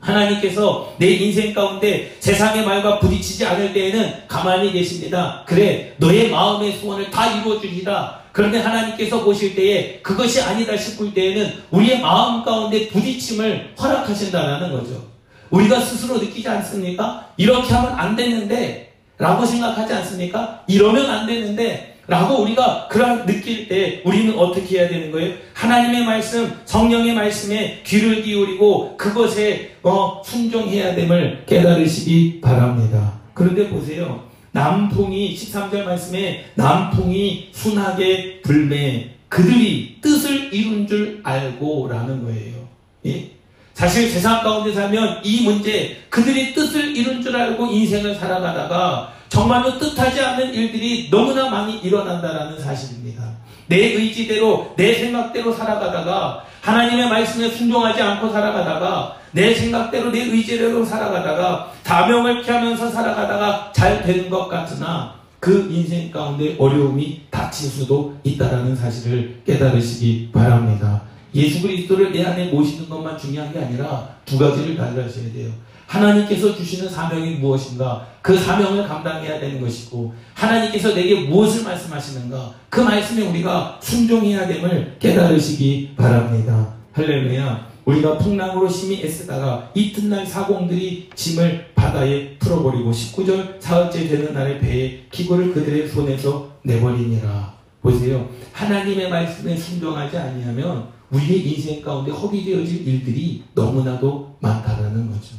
하나님께서 0.00 0.94
내 0.98 1.10
인생 1.10 1.52
가운데 1.52 2.16
세상의 2.20 2.64
말과 2.64 2.98
부딪히지 2.98 3.44
않을 3.44 3.72
때에는 3.74 4.26
가만히 4.26 4.72
계십니다. 4.72 5.44
그래, 5.46 5.94
너의 5.98 6.30
마음의 6.30 6.78
소원을 6.78 7.10
다 7.10 7.26
이루어주리라. 7.26 8.24
그런데 8.32 8.58
하나님께서 8.58 9.22
보실 9.22 9.54
때에 9.54 10.00
그것이 10.00 10.40
아니다 10.40 10.76
싶을 10.76 11.14
때에는 11.14 11.52
우리의 11.70 12.00
마음 12.00 12.42
가운데 12.42 12.88
부딪힘을 12.88 13.74
허락하신다라는 13.78 14.72
거죠. 14.72 15.13
우리가 15.50 15.80
스스로 15.80 16.18
느끼지 16.18 16.48
않습니까? 16.48 17.28
이렇게 17.36 17.72
하면 17.72 17.92
안 17.98 18.16
되는데, 18.16 18.94
라고 19.18 19.44
생각하지 19.44 19.92
않습니까? 19.92 20.64
이러면 20.66 21.10
안 21.10 21.26
되는데, 21.26 21.94
라고 22.06 22.42
우리가 22.42 22.88
그런 22.88 23.24
느낄 23.24 23.66
때 23.66 24.02
우리는 24.04 24.38
어떻게 24.38 24.78
해야 24.78 24.88
되는 24.88 25.10
거예요? 25.10 25.34
하나님의 25.54 26.04
말씀, 26.04 26.52
성령의 26.66 27.14
말씀에 27.14 27.82
귀를 27.84 28.22
기울이고 28.22 28.96
그것에 28.98 29.76
어, 29.82 30.22
순종해야 30.22 30.94
됨을 30.94 31.44
깨달으시기 31.46 32.42
바랍니다. 32.42 33.20
그런데 33.32 33.68
보세요. 33.70 34.24
남풍이 34.52 35.34
13절 35.34 35.84
말씀에 35.84 36.44
남풍이 36.54 37.48
순하게 37.52 38.42
불매 38.42 39.10
그들이 39.28 39.98
뜻을 40.00 40.54
이룬 40.54 40.86
줄 40.86 41.20
알고라는 41.24 42.24
거예요. 42.24 42.68
예? 43.06 43.30
사실 43.74 44.08
세상 44.08 44.42
가운데 44.42 44.72
살면 44.72 45.20
이 45.24 45.42
문제 45.42 45.98
그들이 46.08 46.54
뜻을 46.54 46.96
이룬 46.96 47.20
줄 47.20 47.36
알고 47.36 47.66
인생을 47.66 48.14
살아가다가 48.14 49.12
정말로 49.28 49.78
뜻하지 49.78 50.20
않는 50.20 50.54
일들이 50.54 51.10
너무나 51.10 51.50
많이 51.50 51.78
일어난다라는 51.78 52.60
사실입니다. 52.60 53.24
내 53.66 53.76
의지대로 53.76 54.72
내 54.76 54.94
생각대로 54.94 55.52
살아가다가 55.52 56.44
하나님의 56.60 57.08
말씀에 57.08 57.50
순종하지 57.50 58.00
않고 58.00 58.30
살아가다가 58.30 59.16
내 59.32 59.52
생각대로 59.52 60.12
내 60.12 60.20
의지대로 60.20 60.84
살아가다가 60.84 61.72
다명을 61.82 62.42
피하면서 62.42 62.90
살아가다가 62.90 63.72
잘 63.74 64.02
되는 64.02 64.30
것 64.30 64.46
같으나 64.48 65.14
그 65.40 65.68
인생 65.70 66.10
가운데 66.10 66.54
어려움이 66.58 67.22
닥칠 67.30 67.68
수도 67.68 68.16
있다라는 68.22 68.76
사실을 68.76 69.42
깨달으시기 69.44 70.30
바랍니다. 70.32 71.02
예수 71.34 71.62
그리스도를 71.62 72.12
내 72.12 72.24
안에 72.24 72.50
모시는 72.50 72.88
것만 72.88 73.18
중요한 73.18 73.52
게 73.52 73.58
아니라 73.58 74.08
두 74.24 74.38
가지를 74.38 74.76
달라셔야 74.76 75.32
돼요. 75.32 75.50
하나님께서 75.86 76.56
주시는 76.56 76.88
사명이 76.88 77.36
무엇인가? 77.36 78.06
그 78.22 78.36
사명을 78.38 78.86
감당해야 78.88 79.38
되는 79.38 79.60
것이고, 79.60 80.14
하나님께서 80.34 80.94
내게 80.94 81.20
무엇을 81.20 81.64
말씀하시는가? 81.64 82.54
그 82.70 82.80
말씀에 82.80 83.26
우리가 83.28 83.78
순종해야 83.82 84.46
됨을 84.46 84.96
깨달으시기 84.98 85.94
바랍니다. 85.96 86.74
할렐루야. 86.92 87.74
우리가 87.84 88.16
풍랑으로 88.16 88.68
심히 88.68 89.02
애쓰다가 89.04 89.70
이튿날 89.74 90.26
사공들이 90.26 91.10
짐을 91.14 91.66
바다에 91.74 92.38
풀어버리고 92.38 92.90
19절 92.90 93.60
사흘째 93.60 94.08
되는 94.08 94.32
날에 94.32 94.58
배에 94.58 95.00
기구를 95.10 95.52
그들의 95.52 95.88
손에서 95.88 96.50
내버리니라. 96.62 97.52
보세요. 97.82 98.26
하나님의 98.52 99.10
말씀에 99.10 99.54
순종하지 99.54 100.16
아니하면 100.16 100.93
우리의 101.10 101.52
인생 101.52 101.82
가운데 101.82 102.10
허비되어질 102.10 102.86
일들이 102.86 103.42
너무나도 103.54 104.36
많다라는 104.40 105.10
거죠. 105.10 105.36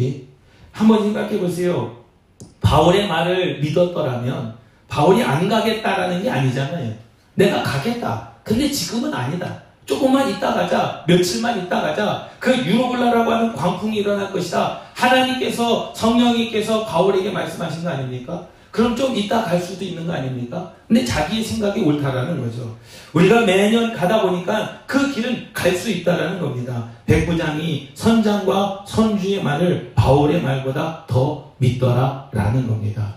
예? 0.00 0.22
한번 0.72 1.02
생각해 1.02 1.38
보세요. 1.38 1.96
바울의 2.60 3.08
말을 3.08 3.60
믿었더라면 3.60 4.54
바울이 4.88 5.22
안 5.22 5.48
가겠다라는 5.48 6.22
게 6.22 6.30
아니잖아요. 6.30 6.94
내가 7.34 7.62
가겠다. 7.62 8.30
근데 8.42 8.70
지금은 8.70 9.12
아니다. 9.12 9.62
조금만 9.84 10.28
있다 10.28 10.52
가자. 10.52 11.04
며칠만 11.06 11.64
있다 11.64 11.80
가자. 11.80 12.28
그 12.40 12.54
유로글라라고 12.64 13.30
하는 13.30 13.52
광풍이 13.54 13.96
일어날 13.98 14.32
것이다. 14.32 14.80
하나님께서 14.94 15.92
성령님께서 15.94 16.84
바울에게 16.84 17.30
말씀하신 17.30 17.84
거 17.84 17.90
아닙니까? 17.90 18.46
그럼 18.76 18.94
좀 18.94 19.16
이따 19.16 19.42
갈 19.42 19.58
수도 19.58 19.82
있는 19.86 20.06
거 20.06 20.12
아닙니까? 20.12 20.70
근데 20.86 21.02
자기의 21.02 21.42
생각이 21.42 21.80
옳다라는 21.80 22.38
거죠. 22.38 22.76
우리가 23.14 23.40
매년 23.40 23.94
가다 23.94 24.20
보니까 24.20 24.82
그 24.86 25.10
길은 25.14 25.46
갈 25.54 25.74
수 25.74 25.90
있다라는 25.90 26.38
겁니다. 26.38 26.90
백부장이 27.06 27.88
선장과 27.94 28.84
선주의 28.86 29.42
말을 29.42 29.92
바울의 29.94 30.42
말보다 30.42 31.06
더 31.08 31.54
믿더라라는 31.56 32.68
겁니다. 32.68 33.14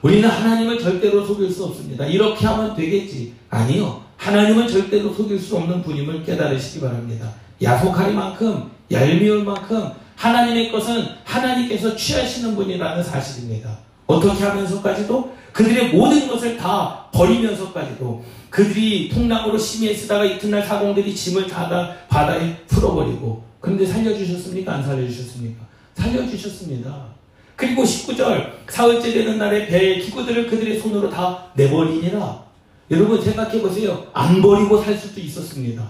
우리는 0.00 0.26
하나님을 0.26 0.78
절대로 0.78 1.22
속일 1.26 1.50
수 1.50 1.64
없습니다. 1.66 2.06
이렇게 2.06 2.46
하면 2.46 2.74
되겠지. 2.74 3.34
아니요. 3.50 4.00
하나님은 4.16 4.66
절대로 4.68 5.12
속일 5.12 5.38
수 5.38 5.56
없는 5.56 5.82
분임을 5.82 6.24
깨달으시기 6.24 6.80
바랍니다. 6.80 7.28
야속하리만큼 7.62 8.70
얄미울 8.90 9.44
만큼 9.44 9.90
하나님의 10.16 10.72
것은 10.72 11.04
하나님께서 11.24 11.94
취하시는 11.94 12.56
분이라는 12.56 13.02
사실입니다. 13.02 13.84
어떻게 14.06 14.44
하면서까지도 14.44 15.34
그들의 15.52 15.94
모든 15.94 16.28
것을 16.28 16.56
다 16.56 17.06
버리면서까지도 17.12 18.24
그들이 18.50 19.08
풍랑으로 19.08 19.56
심히 19.58 19.94
쓰다가 19.94 20.24
이튿날 20.24 20.62
사공들이 20.62 21.14
짐을 21.14 21.46
다 21.46 21.68
바다에 22.08 22.56
풀어버리고 22.66 23.42
그런데 23.60 23.86
살려주셨습니까? 23.86 24.72
안 24.72 24.82
살려주셨습니까? 24.82 25.64
살려주셨습니다. 25.94 27.14
그리고 27.56 27.82
19절 27.82 28.50
사흘째 28.68 29.12
되는 29.12 29.38
날에 29.38 29.66
배의 29.66 30.00
기구들을 30.00 30.48
그들의 30.48 30.78
손으로 30.80 31.08
다 31.08 31.46
내버리니라 31.54 32.44
여러분 32.90 33.22
생각해 33.22 33.62
보세요. 33.62 34.06
안 34.12 34.42
버리고 34.42 34.82
살 34.82 34.96
수도 34.96 35.20
있었습니다. 35.20 35.82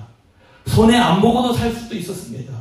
손에 0.67 0.97
안 0.97 1.21
보고도 1.21 1.53
살 1.53 1.73
수도 1.73 1.95
있었습니다. 1.97 2.53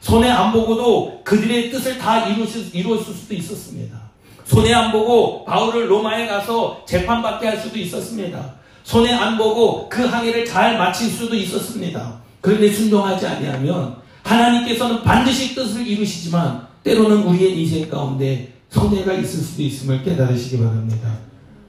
손에 0.00 0.30
안 0.30 0.52
보고도 0.52 1.22
그들의 1.24 1.70
뜻을 1.70 1.98
다 1.98 2.26
이루었을, 2.28 2.74
이루었을 2.74 3.12
수도 3.12 3.34
있었습니다. 3.34 4.05
손에 4.46 4.72
안 4.72 4.92
보고 4.92 5.44
바울을 5.44 5.90
로마에 5.90 6.26
가서 6.26 6.84
재판받게 6.86 7.46
할 7.48 7.60
수도 7.60 7.78
있었습니다. 7.78 8.54
손에 8.84 9.12
안 9.12 9.36
보고 9.36 9.88
그 9.88 10.04
항해를 10.04 10.44
잘 10.46 10.78
마칠 10.78 11.10
수도 11.10 11.34
있었습니다. 11.34 12.20
그런데 12.40 12.72
순종하지 12.72 13.26
아니하면 13.26 13.96
하나님께서는 14.22 15.02
반드시 15.02 15.54
뜻을 15.54 15.84
이루시지만 15.86 16.66
때로는 16.84 17.24
우리의 17.24 17.60
인생 17.60 17.88
가운데 17.90 18.52
손해가 18.70 19.12
있을 19.14 19.40
수도 19.40 19.62
있음을 19.62 20.04
깨달으시기 20.04 20.58
바랍니다. 20.58 21.18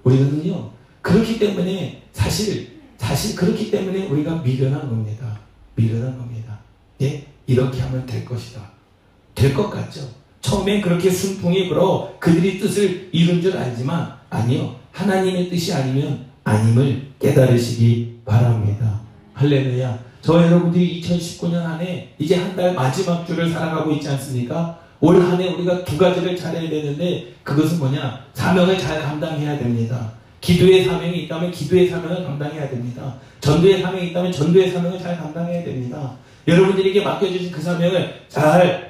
우리는요 0.03 0.69
그렇기 1.01 1.39
때문에 1.39 2.03
사실 2.13 2.77
사실 2.97 3.35
그렇기 3.35 3.71
때문에 3.71 4.05
우리가 4.07 4.35
미련한 4.35 4.81
겁니다. 4.87 5.39
미련한 5.75 6.17
겁니다. 6.17 6.59
예 7.01 7.25
이렇게 7.47 7.81
하면 7.81 8.05
될 8.05 8.23
것이다. 8.23 8.61
될 9.33 9.53
것 9.53 9.69
같죠? 9.69 10.01
처음엔 10.41 10.81
그렇게 10.81 11.09
순풍이 11.09 11.67
불어 11.69 12.13
그들이 12.19 12.59
뜻을 12.59 13.09
이룬 13.11 13.41
줄 13.41 13.57
알지만 13.57 14.13
아니요. 14.29 14.75
하나님의 14.91 15.49
뜻이 15.49 15.73
아니면 15.73 16.25
아님을 16.43 17.07
깨달으시기 17.19 18.19
바랍니다. 18.25 19.01
할렐루야. 19.33 19.99
저 20.21 20.41
여러분들이 20.43 21.01
2019년 21.01 21.55
안에 21.63 22.13
이제 22.19 22.35
한 22.35 22.55
달 22.55 22.73
마지막 22.73 23.25
주를 23.25 23.49
살아가고 23.49 23.91
있지 23.93 24.09
않습니까? 24.09 24.79
올 24.99 25.21
한 25.21 25.39
해 25.39 25.47
우리가 25.53 25.83
두 25.85 25.97
가지를 25.97 26.35
잘해야 26.35 26.69
되는데 26.69 27.33
그것은 27.43 27.77
뭐냐? 27.79 28.25
사명을 28.33 28.77
잘 28.79 29.01
감당해야 29.01 29.57
됩니다. 29.59 30.11
기도의 30.41 30.85
사명이 30.85 31.23
있다면 31.23 31.51
기도의 31.51 31.87
사명을 31.89 32.23
감당해야 32.23 32.69
됩니다. 32.69 33.15
전도의 33.41 33.81
사명이 33.81 34.07
있다면 34.09 34.31
전도의 34.31 34.71
사명을 34.71 34.99
잘 34.99 35.17
감당해야 35.17 35.63
됩니다. 35.63 36.13
여러분들에게 36.47 37.01
맡겨주신 37.03 37.51
그 37.51 37.61
사명을 37.61 38.21
잘 38.27 38.86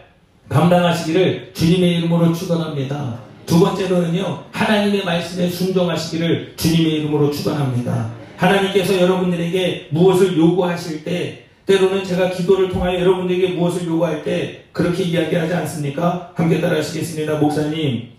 감당하시기를 0.49 1.51
주님의 1.53 1.97
이름으로 1.97 2.33
축원합니다. 2.33 3.19
두 3.45 3.59
번째로는요 3.59 4.43
하나님의 4.51 5.05
말씀에 5.05 5.49
순종하시기를 5.49 6.53
주님의 6.57 6.93
이름으로 6.99 7.31
축원합니다. 7.31 8.11
하나님께서 8.35 8.99
여러분들에게 8.99 9.87
무엇을 9.91 10.37
요구하실 10.37 11.03
때 11.03 11.43
때로는 11.65 12.03
제가 12.03 12.29
기도를 12.29 12.69
통하여 12.69 12.99
여러분들에게 12.99 13.55
무엇을 13.55 13.85
요구할 13.87 14.23
때 14.23 14.65
그렇게 14.71 15.03
이야기하지 15.03 15.53
않습니까? 15.53 16.31
함께 16.35 16.61
따라 16.61 16.77
하시겠습니다. 16.77 17.39
목사님 17.39 18.09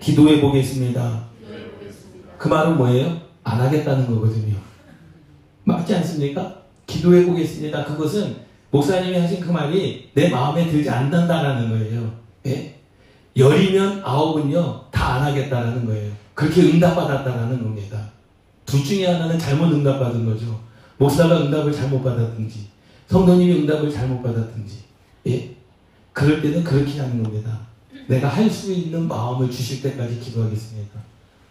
기도해 0.00 0.40
보겠습니다. 0.40 1.24
그 2.36 2.48
말은 2.48 2.76
뭐예요? 2.76 3.20
안 3.42 3.60
하겠다는 3.60 4.06
거거든요. 4.06 4.56
맞지 5.64 5.94
않습니까? 5.96 6.62
기도해 6.86 7.24
보겠습니다. 7.24 7.84
그것은 7.86 8.43
목사님이 8.74 9.16
하신 9.16 9.38
그 9.38 9.52
말이 9.52 10.10
내 10.14 10.28
마음에 10.30 10.68
들지 10.68 10.90
않는다라는 10.90 11.68
거예요. 11.70 12.12
예? 12.46 12.74
열이면 13.36 14.02
아홉은요, 14.04 14.86
다 14.90 15.14
안 15.14 15.22
하겠다라는 15.22 15.86
거예요. 15.86 16.10
그렇게 16.34 16.62
응답받았다라는 16.62 17.62
겁니다. 17.62 18.10
둘 18.66 18.82
중에 18.82 19.06
하나는 19.06 19.38
잘못 19.38 19.72
응답받은 19.72 20.26
거죠. 20.26 20.60
목사가 20.98 21.42
응답을 21.42 21.72
잘못 21.72 22.02
받았든지, 22.02 22.66
성도님이 23.06 23.60
응답을 23.60 23.92
잘못 23.92 24.20
받았든지, 24.24 24.78
예? 25.28 25.50
그럴 26.12 26.42
때는 26.42 26.64
그렇게 26.64 26.98
하는 26.98 27.22
겁니다. 27.22 27.60
내가 28.08 28.26
할 28.26 28.50
수 28.50 28.72
있는 28.72 29.06
마음을 29.06 29.48
주실 29.52 29.82
때까지 29.82 30.18
기도하겠습니다. 30.18 30.98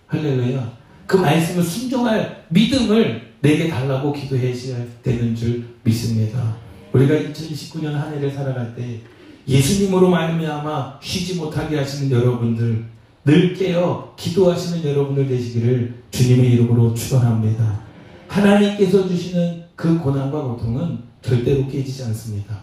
할렐루야. 0.08 0.74
그 1.08 1.16
말씀을 1.16 1.64
순종할 1.64 2.44
믿음을 2.50 3.34
내게 3.40 3.70
달라고 3.70 4.12
기도해야 4.12 4.54
되는 5.02 5.34
줄 5.34 5.64
믿습니다. 5.84 6.63
우리가 6.94 7.16
2019년 7.16 7.92
한 7.94 8.14
해를 8.14 8.32
살아갈 8.32 8.76
때 8.76 9.00
예수님으로 9.48 10.10
말미암아 10.10 11.00
쉬지 11.02 11.36
못하게 11.36 11.78
하시는 11.78 12.10
여러분들 12.10 12.86
늘 13.26 13.54
깨어 13.54 14.14
기도하시는 14.16 14.90
여러분들 14.90 15.28
되시기를 15.28 16.04
주님의 16.12 16.52
이름으로 16.52 16.94
축원합니다. 16.94 17.82
하나님께서 18.28 19.08
주시는 19.08 19.64
그 19.76 19.98
고난과 20.00 20.42
고통은 20.42 21.00
절대로 21.22 21.68
깨지지 21.68 22.04
않습니다. 22.04 22.58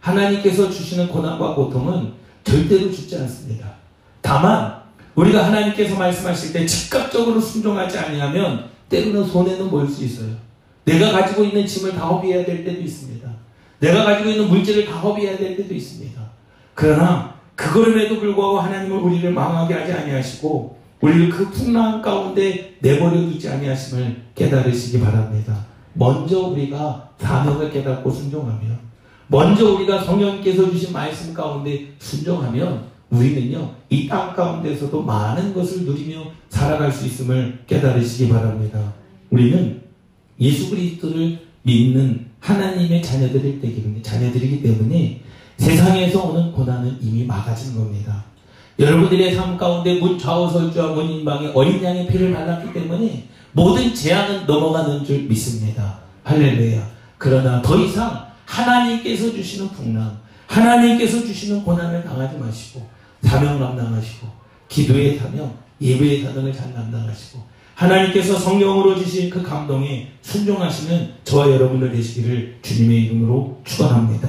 하나님께서 0.00 0.70
주시는 0.70 1.08
고난과 1.08 1.54
고통은 1.54 2.12
절대로 2.44 2.90
죽지 2.90 3.16
않습니다. 3.18 3.74
다만 4.20 4.82
우리가 5.14 5.46
하나님께서 5.46 5.96
말씀하실 5.96 6.52
때 6.52 6.66
즉각적으로 6.66 7.40
순종하지 7.40 7.98
아니하면 7.98 8.70
때로는 8.88 9.24
손해는 9.24 9.70
보일 9.70 9.88
수 9.88 10.04
있어요. 10.04 10.30
내가 10.84 11.12
가지고 11.12 11.44
있는 11.44 11.66
짐을 11.66 11.92
다 11.92 12.06
허비해야 12.06 12.44
될 12.44 12.64
때도 12.64 12.80
있습니다. 12.80 13.21
내가 13.82 14.04
가지고 14.04 14.30
있는 14.30 14.48
물질을 14.48 14.86
다 14.86 14.92
허비해야 14.92 15.36
될 15.36 15.56
때도 15.56 15.74
있습니다. 15.74 16.22
그러나 16.74 17.34
그걸음에도 17.56 18.20
불구하고 18.20 18.60
하나님은 18.60 18.96
우리를 18.96 19.32
망하게 19.32 19.74
하지 19.74 19.92
아니하시고 19.92 20.78
우리를 21.00 21.30
그 21.30 21.50
풍랑 21.50 22.00
가운데 22.00 22.76
내버려 22.78 23.10
두지 23.10 23.48
아니하심을 23.48 24.22
깨달으시기 24.36 25.00
바랍니다. 25.00 25.66
먼저 25.94 26.38
우리가 26.46 27.10
사명을 27.18 27.72
깨닫고 27.72 28.08
순종하면 28.08 28.78
먼저 29.26 29.74
우리가 29.74 30.04
성령께서 30.04 30.70
주신 30.70 30.92
말씀 30.92 31.34
가운데 31.34 31.88
순종하면 31.98 32.84
우리는요 33.10 33.74
이 33.90 34.08
땅 34.08 34.34
가운데서도 34.34 35.02
많은 35.02 35.52
것을 35.52 35.84
누리며 35.84 36.22
살아갈 36.48 36.92
수 36.92 37.04
있음을 37.06 37.64
깨달으시기 37.66 38.30
바랍니다. 38.30 38.92
우리는 39.30 39.82
예수 40.40 40.70
그리스도를 40.70 41.40
믿는 41.62 42.31
하나님의 42.42 43.00
자녀들일 43.00 43.60
때기 43.60 44.02
자녀들이기 44.02 44.62
때문에 44.62 45.20
세상에서 45.56 46.24
오는 46.24 46.52
고난은 46.52 46.98
이미 47.00 47.24
막아진 47.24 47.74
겁니다. 47.74 48.24
여러분들의 48.78 49.34
삶 49.34 49.56
가운데 49.56 50.00
문 50.00 50.18
좌우설주와 50.18 50.88
문 50.88 51.08
인방에 51.08 51.52
어린 51.54 51.82
양의 51.82 52.08
피를 52.08 52.32
발랐기 52.34 52.72
때문에 52.72 53.28
모든 53.52 53.94
재앙은 53.94 54.46
넘어가는 54.46 55.04
줄 55.04 55.22
믿습니다. 55.22 55.98
할렐루야. 56.24 56.90
그러나 57.16 57.62
더 57.62 57.78
이상 57.78 58.26
하나님께서 58.44 59.30
주시는 59.30 59.68
풍랑, 59.68 60.18
하나님께서 60.46 61.20
주시는 61.20 61.62
고난을 61.62 62.02
당하지 62.02 62.38
마시고 62.38 62.88
사명 63.22 63.60
감당하시고 63.60 64.26
기도의 64.68 65.16
사명, 65.16 65.54
예배의 65.80 66.22
사명을 66.24 66.52
잘 66.52 66.74
감당하시고 66.74 67.40
하나님께서 67.74 68.38
성령으로 68.38 68.96
주신 68.96 69.30
그 69.30 69.42
감동에 69.42 70.08
순종하시는 70.22 71.10
저와 71.24 71.50
여러분들 71.50 71.92
되시기를 71.92 72.58
주님의 72.62 73.04
이름으로 73.04 73.60
축원합니다. 73.64 74.28